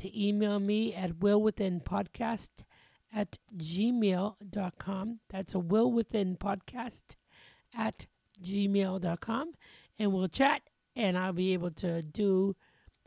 to 0.00 0.22
email 0.22 0.60
me 0.60 0.94
at 0.94 1.12
willwithinpodcast 1.12 2.65
at 3.16 3.38
gmail.com. 3.56 5.20
That's 5.30 5.54
a 5.54 5.58
will 5.58 5.90
within 5.90 6.36
podcast 6.36 7.16
at 7.74 8.06
gmail.com. 8.44 9.52
And 9.98 10.12
we'll 10.12 10.28
chat, 10.28 10.60
and 10.94 11.16
I'll 11.16 11.32
be 11.32 11.54
able 11.54 11.70
to 11.70 12.02
do 12.02 12.54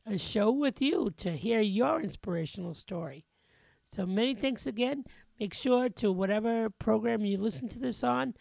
a 0.07 0.17
show 0.17 0.51
with 0.51 0.81
you 0.81 1.11
to 1.17 1.37
hear 1.37 1.59
your 1.61 2.01
inspirational 2.01 2.73
story. 2.73 3.25
So 3.85 4.07
many 4.07 4.33
thanks 4.33 4.65
again. 4.65 5.03
Make 5.39 5.53
sure 5.53 5.89
to 5.89 6.11
whatever 6.11 6.71
program 6.71 7.23
you 7.23 7.37
listen 7.37 7.69
to 7.69 7.79
this 7.79 8.03
on, 8.03 8.33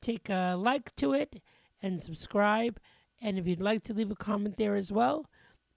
take 0.00 0.30
a 0.30 0.54
like 0.56 0.94
to 0.96 1.12
it 1.12 1.42
and 1.82 2.00
subscribe. 2.00 2.78
And 3.20 3.36
if 3.36 3.48
you'd 3.48 3.60
like 3.60 3.82
to 3.84 3.94
leave 3.94 4.12
a 4.12 4.16
comment 4.16 4.56
there 4.58 4.76
as 4.76 4.92
well, 4.92 5.26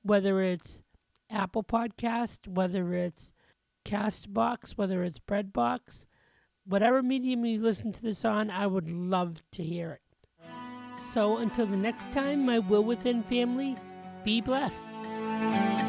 whether 0.03 0.43
it's 0.43 0.83
Apple 1.31 1.63
Podcast, 1.63 2.47
whether 2.47 2.93
it's 2.93 3.33
Castbox, 3.85 4.71
whether 4.71 5.03
it's 5.03 5.19
Breadbox, 5.19 6.05
whatever 6.65 7.01
medium 7.01 7.45
you 7.45 7.61
listen 7.61 7.91
to 7.91 8.01
this 8.01 8.23
on, 8.23 8.49
I 8.49 8.67
would 8.67 8.89
love 8.89 9.43
to 9.51 9.63
hear 9.63 9.91
it. 9.91 10.01
So 11.13 11.37
until 11.37 11.65
the 11.65 11.77
next 11.77 12.11
time, 12.11 12.45
my 12.45 12.59
Will 12.59 12.83
Within 12.83 13.23
family, 13.23 13.75
be 14.23 14.41
blessed. 14.41 15.88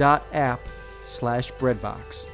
www.hallow.app 0.00 0.60
slash 1.04 1.52
breadbox. 1.54 2.26